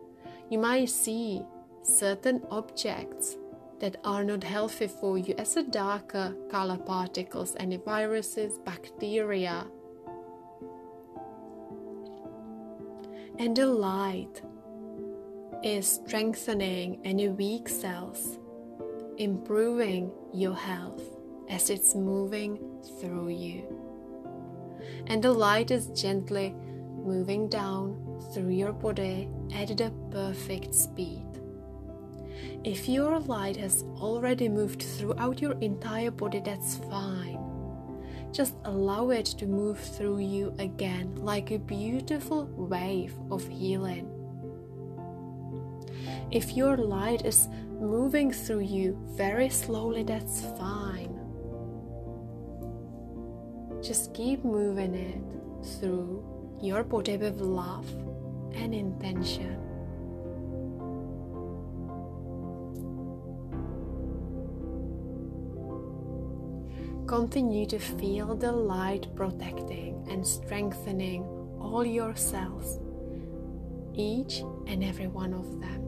You 0.50 0.58
might 0.58 0.90
see 0.90 1.44
certain 1.84 2.42
objects 2.50 3.38
that 3.80 3.98
are 4.04 4.24
not 4.24 4.44
healthy 4.44 4.88
for 4.88 5.18
you 5.18 5.36
as 5.38 5.58
a 5.58 5.64
darker 5.64 6.36
color 6.50 6.78
particles, 6.78 7.56
any 7.60 7.78
viruses, 7.78 8.58
bacteria. 8.66 9.68
And 13.38 13.56
the 13.56 13.68
light 13.68 14.42
is 15.64 15.88
strengthening 15.88 17.00
any 17.04 17.30
weak 17.30 17.68
cells 17.68 18.40
improving 19.18 20.12
your 20.34 20.56
health 20.56 21.02
as 21.50 21.70
it's 21.70 21.96
moving 21.96 22.60
through 23.00 23.30
you. 23.30 23.64
And 25.08 25.24
the 25.24 25.32
light 25.32 25.72
is 25.72 25.88
gently 25.88 26.54
moving 26.96 27.48
down 27.48 28.22
through 28.34 28.50
your 28.50 28.74
body 28.74 29.30
at 29.54 29.78
the 29.78 29.92
perfect 30.12 30.74
speed. 30.74 31.26
If 32.64 32.90
your 32.90 33.20
light 33.20 33.58
has 33.58 33.84
already 33.98 34.50
moved 34.50 34.82
throughout 34.82 35.42
your 35.42 35.54
entire 35.60 36.12
body, 36.12 36.42
that's 36.44 36.78
fine. 36.78 37.45
Just 38.36 38.56
allow 38.66 39.12
it 39.12 39.28
to 39.40 39.46
move 39.46 39.80
through 39.80 40.18
you 40.18 40.54
again 40.60 41.16
like 41.16 41.52
a 41.52 41.58
beautiful 41.58 42.44
wave 42.48 43.14
of 43.32 43.48
healing. 43.48 44.12
If 46.32 46.52
your 46.58 46.76
light 46.76 47.26
is 47.26 47.48
moving 47.80 48.34
through 48.34 48.68
you 48.68 49.00
very 49.12 49.48
slowly, 49.48 50.04
that's 50.04 50.42
fine. 50.60 51.18
Just 53.82 54.14
keep 54.14 54.44
moving 54.44 54.96
it 54.96 55.22
through 55.80 56.22
your 56.62 56.84
body 56.84 57.16
with 57.16 57.40
love 57.40 57.90
and 58.54 58.76
intention. 58.76 59.65
Continue 67.08 67.68
to 67.68 67.78
feel 67.78 68.36
the 68.36 68.52
light 68.52 69.16
protecting 69.16 70.08
and 70.10 70.26
strengthening 70.26 71.24
all 71.62 71.86
your 71.86 72.16
cells, 72.16 72.80
each 73.94 74.44
and 74.66 74.84
every 74.84 75.06
one 75.06 75.32
of 75.32 75.62
them. 75.62 75.84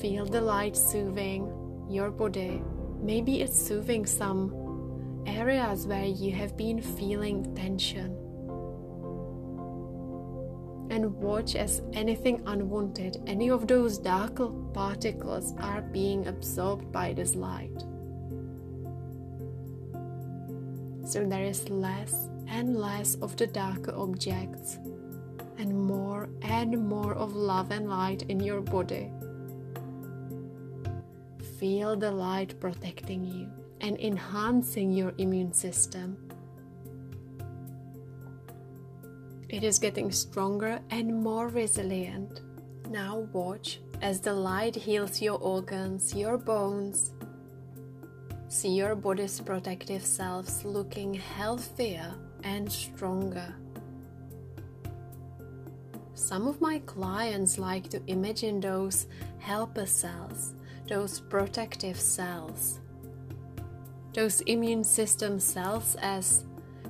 Feel 0.00 0.24
the 0.24 0.40
light 0.40 0.74
soothing 0.74 1.52
your 1.90 2.10
body. 2.10 2.62
Maybe 3.02 3.42
it's 3.42 3.60
soothing 3.60 4.06
some 4.06 4.54
areas 5.26 5.86
where 5.86 6.06
you 6.06 6.32
have 6.32 6.56
been 6.56 6.80
feeling 6.80 7.54
tension. 7.54 8.16
And 10.88 11.14
watch 11.16 11.56
as 11.56 11.82
anything 11.92 12.42
unwanted, 12.46 13.22
any 13.26 13.50
of 13.50 13.66
those 13.68 13.98
dark 13.98 14.40
particles 14.72 15.52
are 15.58 15.82
being 15.82 16.26
absorbed 16.26 16.90
by 16.90 17.12
this 17.12 17.34
light. 17.34 17.84
So 21.06 21.24
there 21.24 21.44
is 21.44 21.70
less 21.70 22.28
and 22.48 22.76
less 22.76 23.14
of 23.22 23.36
the 23.36 23.46
darker 23.46 23.94
objects, 23.94 24.78
and 25.56 25.72
more 25.86 26.28
and 26.42 26.76
more 26.88 27.14
of 27.14 27.34
love 27.34 27.70
and 27.70 27.88
light 27.88 28.22
in 28.28 28.40
your 28.40 28.60
body. 28.60 29.12
Feel 31.60 31.96
the 31.96 32.10
light 32.10 32.58
protecting 32.58 33.24
you 33.24 33.48
and 33.80 33.96
enhancing 34.00 34.92
your 34.92 35.14
immune 35.18 35.52
system. 35.52 36.18
It 39.48 39.62
is 39.62 39.78
getting 39.78 40.10
stronger 40.10 40.80
and 40.90 41.22
more 41.22 41.48
resilient. 41.48 42.40
Now, 42.90 43.28
watch 43.32 43.80
as 44.02 44.20
the 44.20 44.32
light 44.32 44.74
heals 44.74 45.22
your 45.22 45.38
organs, 45.38 46.14
your 46.14 46.36
bones. 46.36 47.12
See 48.48 48.74
your 48.74 48.94
body's 48.94 49.40
protective 49.40 50.04
selves 50.04 50.64
looking 50.64 51.14
healthier 51.14 52.14
and 52.42 52.70
stronger. 52.70 53.54
Some 56.14 56.46
of 56.46 56.60
my 56.60 56.78
clients 56.86 57.58
like 57.58 57.88
to 57.90 58.00
imagine 58.06 58.60
those 58.60 59.06
helper 59.38 59.86
cells 59.86 60.54
those 60.88 61.20
protective 61.20 61.98
cells, 61.98 62.80
those 64.14 64.40
immune 64.42 64.84
system 64.84 65.38
cells 65.38 65.96
as 66.00 66.44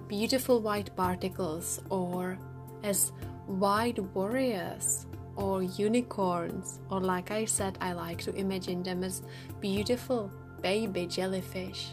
beautiful 0.09 0.61
white 0.61 0.95
particles 0.97 1.81
or 1.91 2.39
as 2.83 3.13
white 3.47 3.99
warriors 4.15 5.07
or 5.35 5.63
unicorns, 5.63 6.81
or 6.91 7.01
like 7.01 7.31
I 7.31 7.45
said, 7.45 7.79
I 7.81 7.93
like 7.93 8.19
to 8.23 8.35
imagine 8.35 8.83
them 8.83 9.03
as 9.03 9.23
beautiful 9.61 10.31
baby 10.63 11.07
jellyfish. 11.07 11.89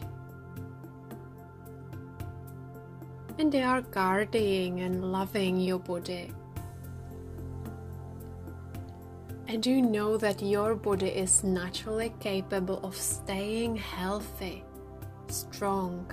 And 3.39 3.51
they 3.51 3.63
are 3.63 3.81
guarding 3.81 4.81
and 4.81 5.11
loving 5.11 5.59
your 5.59 5.79
body 5.79 6.31
And 9.53 9.63
you 9.67 9.83
know 9.83 10.17
that 10.17 10.41
your 10.41 10.73
body 10.73 11.09
is 11.09 11.43
naturally 11.43 12.11
capable 12.19 12.79
of 12.83 12.95
staying 12.95 13.75
healthy, 13.75 14.63
strong. 15.27 16.11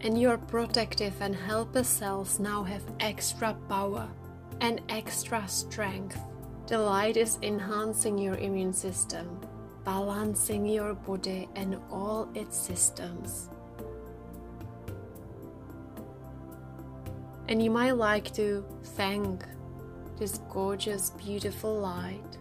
And 0.00 0.20
your 0.20 0.38
protective 0.38 1.14
and 1.20 1.36
helper 1.36 1.84
cells 1.84 2.40
now 2.40 2.64
have 2.64 2.82
extra 2.98 3.54
power 3.68 4.08
and 4.60 4.80
extra 4.88 5.46
strength. 5.46 6.18
The 6.70 6.78
light 6.78 7.16
is 7.16 7.36
enhancing 7.42 8.16
your 8.16 8.36
immune 8.36 8.72
system, 8.72 9.40
balancing 9.84 10.64
your 10.64 10.94
body 10.94 11.48
and 11.56 11.76
all 11.90 12.28
its 12.32 12.56
systems. 12.56 13.48
And 17.48 17.60
you 17.60 17.72
might 17.72 17.96
like 17.96 18.32
to 18.34 18.64
thank 18.94 19.44
this 20.16 20.38
gorgeous, 20.48 21.10
beautiful 21.10 21.76
light 21.76 22.38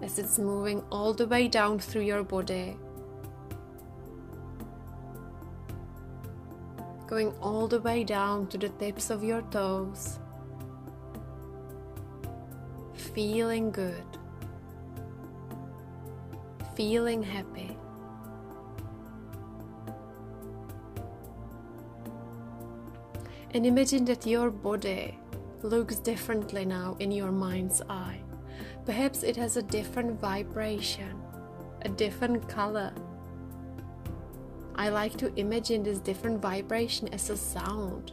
as 0.00 0.18
it's 0.18 0.38
moving 0.38 0.82
all 0.90 1.12
the 1.12 1.26
way 1.26 1.46
down 1.46 1.78
through 1.78 2.04
your 2.04 2.24
body, 2.24 2.78
going 7.06 7.34
all 7.42 7.68
the 7.68 7.82
way 7.82 8.02
down 8.02 8.46
to 8.46 8.56
the 8.56 8.70
tips 8.70 9.10
of 9.10 9.22
your 9.22 9.42
toes, 9.50 10.18
feeling 13.14 13.70
good, 13.70 14.04
feeling 16.74 17.22
happy. 17.22 17.76
And 23.52 23.64
imagine 23.64 24.04
that 24.06 24.26
your 24.26 24.50
body 24.50 25.16
looks 25.62 26.00
differently 26.00 26.64
now 26.64 26.96
in 26.98 27.12
your 27.12 27.30
mind's 27.30 27.80
eye. 27.88 28.20
Perhaps 28.84 29.22
it 29.22 29.36
has 29.36 29.56
a 29.56 29.62
different 29.62 30.20
vibration, 30.20 31.22
a 31.82 31.88
different 31.88 32.48
color. 32.48 32.92
I 34.74 34.88
like 34.88 35.16
to 35.18 35.32
imagine 35.38 35.84
this 35.84 36.00
different 36.00 36.42
vibration 36.42 37.14
as 37.14 37.30
a 37.30 37.36
sound, 37.36 38.10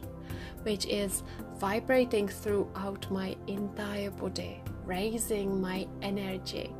which 0.62 0.86
is 0.86 1.24
vibrating 1.58 2.28
throughout 2.28 3.10
my 3.10 3.36
entire 3.48 4.10
body, 4.10 4.61
raising 4.84 5.60
my 5.60 5.86
energy. 6.02 6.74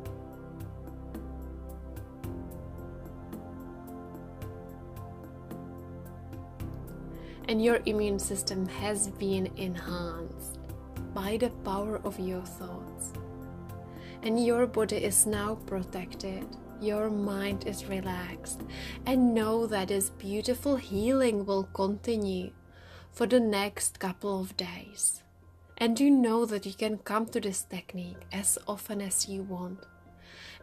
and 7.47 7.63
your 7.63 7.79
immune 7.85 8.19
system 8.19 8.67
has 8.67 9.09
been 9.09 9.49
enhanced 9.57 10.59
by 11.13 11.37
the 11.37 11.49
power 11.63 11.99
of 12.03 12.19
your 12.19 12.41
thoughts. 12.41 13.13
And 14.21 14.43
your 14.43 14.65
body 14.65 14.97
is 14.97 15.25
now 15.25 15.55
protected, 15.65 16.45
your 16.79 17.09
mind 17.09 17.67
is 17.67 17.85
relaxed, 17.85 18.61
and 19.05 19.33
know 19.33 19.67
that 19.67 19.89
this 19.89 20.09
beautiful 20.11 20.77
healing 20.77 21.45
will 21.45 21.65
continue 21.73 22.51
for 23.11 23.27
the 23.27 23.39
next 23.39 23.99
couple 23.99 24.39
of 24.41 24.55
days. 24.55 25.22
And 25.83 25.99
you 25.99 26.09
know 26.09 26.45
that 26.45 26.65
you 26.65 26.73
can 26.73 26.97
come 26.99 27.25
to 27.25 27.41
this 27.41 27.63
technique 27.63 28.21
as 28.31 28.57
often 28.69 29.01
as 29.01 29.27
you 29.27 29.43
want. 29.43 29.79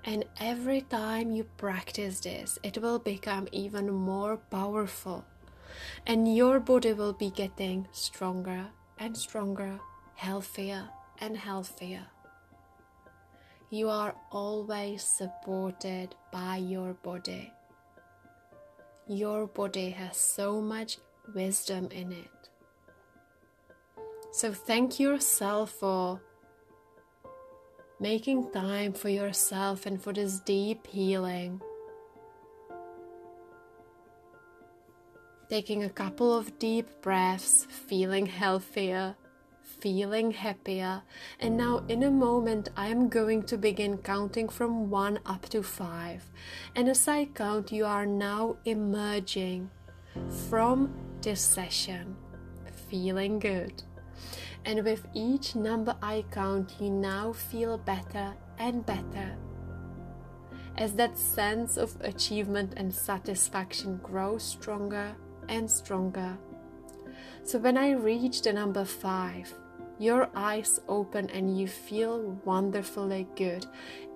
And 0.02 0.24
every 0.40 0.80
time 0.80 1.30
you 1.30 1.44
practice 1.58 2.20
this, 2.20 2.58
it 2.62 2.78
will 2.78 2.98
become 2.98 3.46
even 3.52 3.92
more 3.92 4.38
powerful. 4.38 5.26
And 6.06 6.34
your 6.34 6.58
body 6.58 6.94
will 6.94 7.12
be 7.12 7.28
getting 7.28 7.86
stronger 7.92 8.64
and 8.98 9.14
stronger, 9.14 9.78
healthier 10.14 10.88
and 11.20 11.36
healthier. 11.36 12.06
You 13.68 13.90
are 13.90 14.14
always 14.32 15.02
supported 15.02 16.14
by 16.32 16.56
your 16.56 16.94
body. 16.94 17.52
Your 19.06 19.46
body 19.46 19.90
has 19.90 20.16
so 20.16 20.62
much 20.62 20.96
wisdom 21.34 21.90
in 21.90 22.10
it. 22.10 22.49
So 24.32 24.52
thank 24.52 25.00
yourself 25.00 25.70
for 25.70 26.20
making 27.98 28.50
time 28.52 28.92
for 28.92 29.08
yourself 29.08 29.86
and 29.86 30.00
for 30.00 30.12
this 30.12 30.38
deep 30.40 30.86
healing. 30.86 31.60
Taking 35.48 35.82
a 35.82 35.90
couple 35.90 36.32
of 36.32 36.58
deep 36.60 36.88
breaths, 37.02 37.66
feeling 37.68 38.26
healthier, 38.26 39.16
feeling 39.62 40.30
happier. 40.30 41.02
And 41.40 41.56
now, 41.56 41.84
in 41.88 42.04
a 42.04 42.10
moment, 42.10 42.68
I 42.76 42.86
am 42.86 43.08
going 43.08 43.42
to 43.44 43.58
begin 43.58 43.98
counting 43.98 44.48
from 44.48 44.90
one 44.90 45.18
up 45.26 45.48
to 45.48 45.64
five. 45.64 46.24
And 46.76 46.88
as 46.88 47.08
I 47.08 47.24
count, 47.24 47.72
you 47.72 47.84
are 47.84 48.06
now 48.06 48.58
emerging 48.64 49.70
from 50.48 50.94
this 51.20 51.40
session, 51.40 52.16
feeling 52.88 53.40
good. 53.40 53.82
And 54.64 54.84
with 54.84 55.06
each 55.14 55.56
number 55.56 55.96
I 56.02 56.24
count, 56.30 56.74
you 56.80 56.90
now 56.90 57.32
feel 57.32 57.78
better 57.78 58.34
and 58.58 58.84
better. 58.84 59.36
As 60.76 60.92
that 60.94 61.18
sense 61.18 61.76
of 61.76 61.96
achievement 62.00 62.74
and 62.76 62.94
satisfaction 62.94 64.00
grows 64.02 64.42
stronger 64.42 65.14
and 65.48 65.70
stronger. 65.70 66.38
So 67.42 67.58
when 67.58 67.76
I 67.76 67.92
reach 67.92 68.42
the 68.42 68.52
number 68.52 68.84
five, 68.84 69.52
your 69.98 70.30
eyes 70.34 70.80
open 70.88 71.28
and 71.30 71.58
you 71.58 71.66
feel 71.66 72.40
wonderfully 72.44 73.26
good 73.36 73.66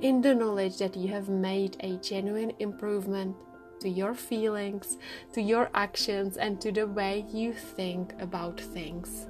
in 0.01 0.23
the 0.23 0.35
knowledge 0.35 0.79
that 0.79 0.97
you 0.97 1.09
have 1.09 1.29
made 1.29 1.77
a 1.81 1.97
genuine 1.97 2.53
improvement 2.59 3.37
to 3.81 3.89
your 3.91 4.15
feelings, 4.15 4.97
to 5.35 5.43
your 5.43 5.69
actions, 5.75 6.39
and 6.39 6.61
to 6.61 6.73
the 6.73 6.87
way 6.87 7.27
you 7.31 7.53
think 7.53 8.15
about 8.19 8.59
things. 8.59 9.27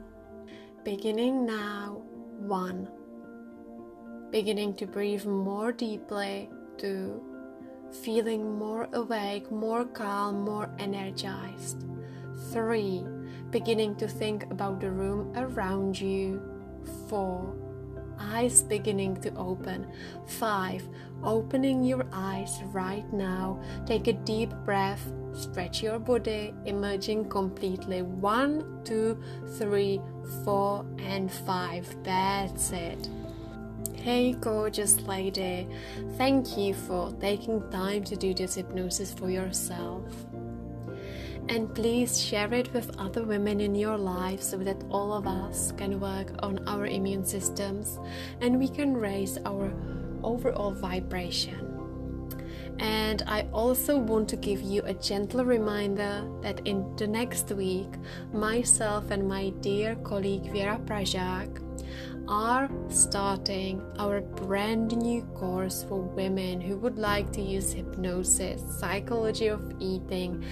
Beginning 0.85 1.47
now, 1.47 2.03
one. 2.37 2.91
Beginning 4.31 4.75
to 4.75 4.87
breathe 4.87 5.25
more 5.25 5.73
deeply, 5.73 6.51
two. 6.77 7.23
Feeling 8.03 8.59
more 8.59 8.89
awake, 8.93 9.51
more 9.51 9.87
calm, 9.87 10.45
more 10.45 10.69
energized. 10.79 11.87
Three. 12.53 13.03
Beginning 13.51 13.97
to 13.97 14.07
think 14.07 14.45
about 14.51 14.79
the 14.79 14.91
room 14.91 15.33
around 15.37 15.99
you. 15.99 16.43
Four. 17.09 17.57
Eyes 18.19 18.63
beginning 18.63 19.17
to 19.23 19.35
open. 19.37 19.87
Five. 20.27 20.87
Opening 21.23 21.83
your 21.83 22.05
eyes 22.13 22.61
right 22.75 23.11
now. 23.11 23.59
Take 23.87 24.07
a 24.07 24.13
deep 24.13 24.53
breath 24.67 25.11
Stretch 25.35 25.83
your 25.83 25.99
body, 25.99 26.55
emerging 26.65 27.29
completely. 27.29 28.03
One, 28.03 28.81
two, 28.85 29.21
three, 29.59 30.01
four, 30.45 30.87
and 30.99 31.31
five. 31.31 31.95
That's 32.05 32.71
it. 32.71 33.09
Hey, 33.95 34.33
gorgeous 34.33 35.01
lady, 35.03 35.67
thank 36.19 36.59
you 36.59 36.75
for 36.75 37.11
taking 37.21 37.69
time 37.71 38.05
to 38.05 38.17
do 38.17 38.35
this 38.35 38.55
hypnosis 38.55 39.13
for 39.13 39.31
yourself. 39.31 40.05
And 41.49 41.75
please 41.75 42.21
share 42.21 42.53
it 42.55 42.73
with 42.73 42.99
other 42.99 43.25
women 43.25 43.61
in 43.61 43.75
your 43.75 43.99
life 43.99 44.43
so 44.43 44.59
that 44.59 44.83
all 44.91 45.13
of 45.13 45.27
us 45.27 45.73
can 45.73 46.01
work 46.01 46.33
on 46.41 46.67
our 46.69 46.87
immune 46.87 47.25
systems 47.25 47.99
and 48.41 48.59
we 48.59 48.69
can 48.69 48.95
raise 48.95 49.39
our 49.45 49.73
overall 50.23 50.73
vibration. 50.73 51.74
And 52.79 53.23
I 53.27 53.47
also 53.53 53.97
want 53.97 54.29
to 54.31 54.37
give 54.37 54.61
you 54.61 54.83
a 54.83 54.95
gentle 54.95 55.45
reminder 55.45 56.25
that 56.43 56.67
in 56.67 56.95
the 56.97 57.07
next 57.07 57.51
week, 57.53 57.93
myself 58.33 59.11
and 59.11 59.29
my 59.29 59.51
dear 59.61 59.95
colleague 59.97 60.53
Vera 60.53 60.81
Prajak 60.85 61.61
are 62.27 62.71
starting 62.89 63.83
our 63.99 64.21
brand 64.23 64.97
new 64.97 65.23
course 65.35 65.85
for 65.85 66.01
women 66.01 66.61
who 66.61 66.77
would 66.79 66.97
like 66.99 67.31
to 67.33 67.43
use 67.43 67.73
hypnosis, 67.73 68.63
psychology 68.79 69.49
of 69.49 69.61
eating, 69.79 70.43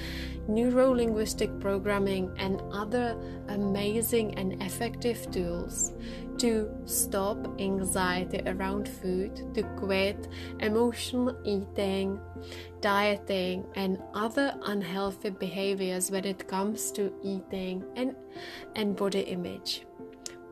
neuro 0.48 0.90
linguistic 0.90 1.58
programming, 1.60 2.30
and 2.36 2.60
other 2.72 3.16
amazing 3.48 4.34
and 4.38 4.62
effective 4.62 5.30
tools 5.30 5.92
to 6.38 6.70
stop 6.84 7.38
anxiety 7.60 8.42
around 8.46 8.88
food, 8.88 9.54
to 9.54 9.62
quit 9.76 10.28
emotional 10.60 11.36
eating, 11.44 12.20
dieting, 12.80 13.64
and 13.74 13.98
other 14.14 14.54
unhealthy 14.64 15.30
behaviors 15.30 16.10
when 16.10 16.24
it 16.24 16.48
comes 16.48 16.90
to 16.92 17.12
eating 17.22 17.84
and, 17.96 18.14
and 18.76 18.96
body 18.96 19.20
image. 19.20 19.84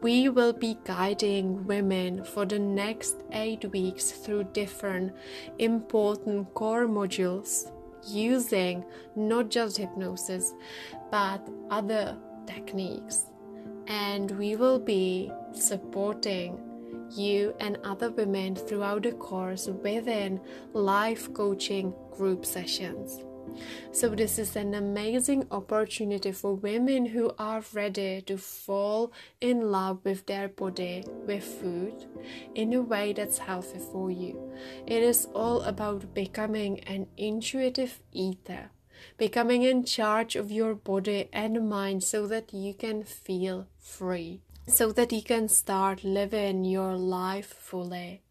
We 0.03 0.31
will 0.31 0.55
be 0.55 0.79
guiding 0.85 1.67
women 1.67 2.25
for 2.25 2.47
the 2.47 2.59
next 2.59 3.17
eight 3.33 3.71
weeks 3.71 4.11
through 4.13 4.45
different 4.53 5.13
important 5.59 6.55
core 6.55 6.87
modules 6.87 7.71
using 8.07 8.85
not 9.15 9.51
just 9.51 9.77
hypnosis 9.77 10.55
but 11.11 11.47
other 11.71 12.17
techniques 12.47 13.27
and 13.87 14.31
we 14.33 14.57
will 14.57 14.79
be 14.79 15.31
supporting 15.53 16.59
you 17.11 17.55
and 17.61 17.79
other 17.85 18.11
women 18.11 18.55
throughout 18.55 19.03
the 19.03 19.13
course 19.13 19.67
within 19.67 20.41
live 20.73 21.33
coaching 21.35 21.93
group 22.13 22.47
sessions. 22.47 23.21
So, 23.91 24.11
this 24.11 24.39
is 24.39 24.55
an 24.55 24.75
amazing 24.75 25.47
opportunity 25.51 26.31
for 26.31 26.55
women 26.55 27.07
who 27.07 27.33
are 27.37 27.65
ready 27.73 28.23
to 28.23 28.37
fall 28.39 29.13
in 29.41 29.73
love 29.73 30.05
with 30.05 30.27
their 30.27 30.49
body, 30.49 31.05
with 31.27 31.43
food, 31.43 32.07
in 32.55 32.73
a 32.73 32.81
way 32.81 33.13
that's 33.13 33.39
healthy 33.39 33.81
for 33.91 34.11
you. 34.11 34.53
It 34.87 35.03
is 35.03 35.27
all 35.35 35.63
about 35.63 36.15
becoming 36.15 36.81
an 36.81 37.09
intuitive 37.17 37.99
eater 38.13 38.71
becoming 39.17 39.63
in 39.63 39.85
charge 39.85 40.37
of 40.37 40.51
your 40.51 40.75
body 40.75 41.29
and 41.33 41.69
mind 41.69 42.03
so 42.03 42.27
that 42.27 42.53
you 42.53 42.75
can 42.75 43.03
feel 43.03 43.67
free, 43.79 44.43
so 44.71 44.93
that 44.93 45.13
you 45.13 45.23
can 45.23 45.49
start 45.49 46.05
living 46.05 46.65
your 46.65 46.97
life 46.97 47.53
fully 47.59 48.23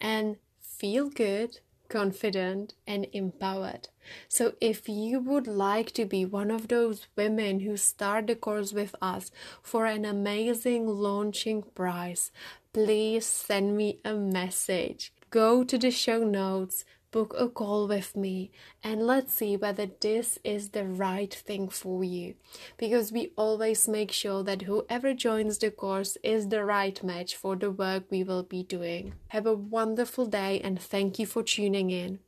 and 0.00 0.36
feel 0.60 1.08
good, 1.08 1.60
confident, 1.88 2.74
and 2.86 3.06
empowered. 3.12 3.88
So, 4.28 4.54
if 4.60 4.88
you 4.88 5.20
would 5.20 5.46
like 5.46 5.92
to 5.92 6.04
be 6.04 6.24
one 6.24 6.50
of 6.50 6.68
those 6.68 7.06
women 7.16 7.60
who 7.60 7.76
start 7.76 8.26
the 8.26 8.34
course 8.34 8.72
with 8.72 8.94
us 9.00 9.30
for 9.62 9.86
an 9.86 10.04
amazing 10.04 10.88
launching 10.88 11.62
price, 11.62 12.30
please 12.72 13.26
send 13.26 13.76
me 13.76 14.00
a 14.04 14.14
message. 14.14 15.12
Go 15.30 15.62
to 15.62 15.78
the 15.78 15.90
show 15.90 16.24
notes 16.24 16.84
book 17.12 17.34
a 17.38 17.48
call 17.48 17.86
with 17.86 18.16
me 18.16 18.50
and 18.82 19.06
let's 19.06 19.32
see 19.34 19.56
whether 19.56 19.86
this 20.00 20.38
is 20.42 20.70
the 20.70 20.84
right 20.84 21.32
thing 21.32 21.68
for 21.68 22.02
you. 22.02 22.34
Because 22.76 23.12
we 23.12 23.32
always 23.36 23.86
make 23.86 24.10
sure 24.10 24.42
that 24.42 24.62
whoever 24.62 25.14
joins 25.14 25.58
the 25.58 25.70
course 25.70 26.16
is 26.24 26.48
the 26.48 26.64
right 26.64 27.00
match 27.04 27.36
for 27.36 27.54
the 27.54 27.70
work 27.70 28.04
we 28.10 28.24
will 28.24 28.42
be 28.42 28.64
doing. 28.64 29.14
Have 29.28 29.46
a 29.46 29.54
wonderful 29.54 30.26
day 30.26 30.60
and 30.64 30.80
thank 30.80 31.20
you 31.20 31.26
for 31.26 31.44
tuning 31.44 31.90
in. 31.90 32.18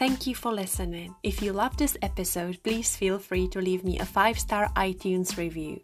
Thank 0.00 0.26
you 0.26 0.34
for 0.34 0.50
listening. 0.50 1.14
If 1.22 1.42
you 1.42 1.52
love 1.52 1.76
this 1.76 1.94
episode, 2.00 2.56
please 2.64 2.96
feel 2.96 3.18
free 3.18 3.46
to 3.48 3.60
leave 3.60 3.84
me 3.84 3.98
a 3.98 4.06
5 4.06 4.38
star 4.38 4.70
iTunes 4.74 5.36
review. 5.36 5.82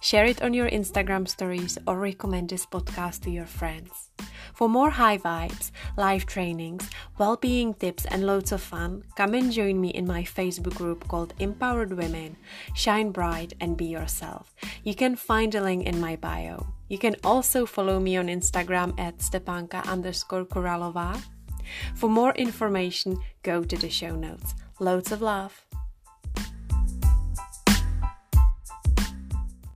Share 0.00 0.24
it 0.24 0.40
on 0.40 0.54
your 0.54 0.70
Instagram 0.70 1.28
stories 1.28 1.76
or 1.86 1.98
recommend 2.00 2.48
this 2.48 2.64
podcast 2.64 3.20
to 3.24 3.30
your 3.30 3.44
friends. 3.44 4.08
For 4.54 4.70
more 4.70 4.88
high 4.88 5.18
vibes, 5.18 5.70
live 5.98 6.24
trainings, 6.24 6.88
well 7.18 7.36
being 7.36 7.74
tips, 7.74 8.06
and 8.06 8.24
loads 8.24 8.52
of 8.52 8.62
fun, 8.62 9.04
come 9.16 9.34
and 9.34 9.52
join 9.52 9.78
me 9.78 9.90
in 9.90 10.06
my 10.06 10.22
Facebook 10.22 10.74
group 10.74 11.06
called 11.06 11.34
Empowered 11.38 11.92
Women. 11.92 12.38
Shine 12.74 13.12
bright 13.12 13.52
and 13.60 13.76
be 13.76 13.84
yourself. 13.84 14.54
You 14.82 14.94
can 14.94 15.14
find 15.14 15.54
a 15.54 15.60
link 15.60 15.84
in 15.84 16.00
my 16.00 16.16
bio. 16.16 16.72
You 16.88 16.96
can 16.96 17.16
also 17.22 17.66
follow 17.66 18.00
me 18.00 18.16
on 18.16 18.28
Instagram 18.28 18.98
at 18.98 19.18
stepanka 19.18 19.84
underscore 19.86 20.46
kuralova. 20.46 21.20
For 21.94 22.08
more 22.08 22.32
information, 22.32 23.18
go 23.42 23.62
to 23.62 23.76
the 23.76 23.90
show 23.90 24.14
notes. 24.14 24.54
Loads 24.80 25.12
of 25.12 25.22
love. 25.22 25.67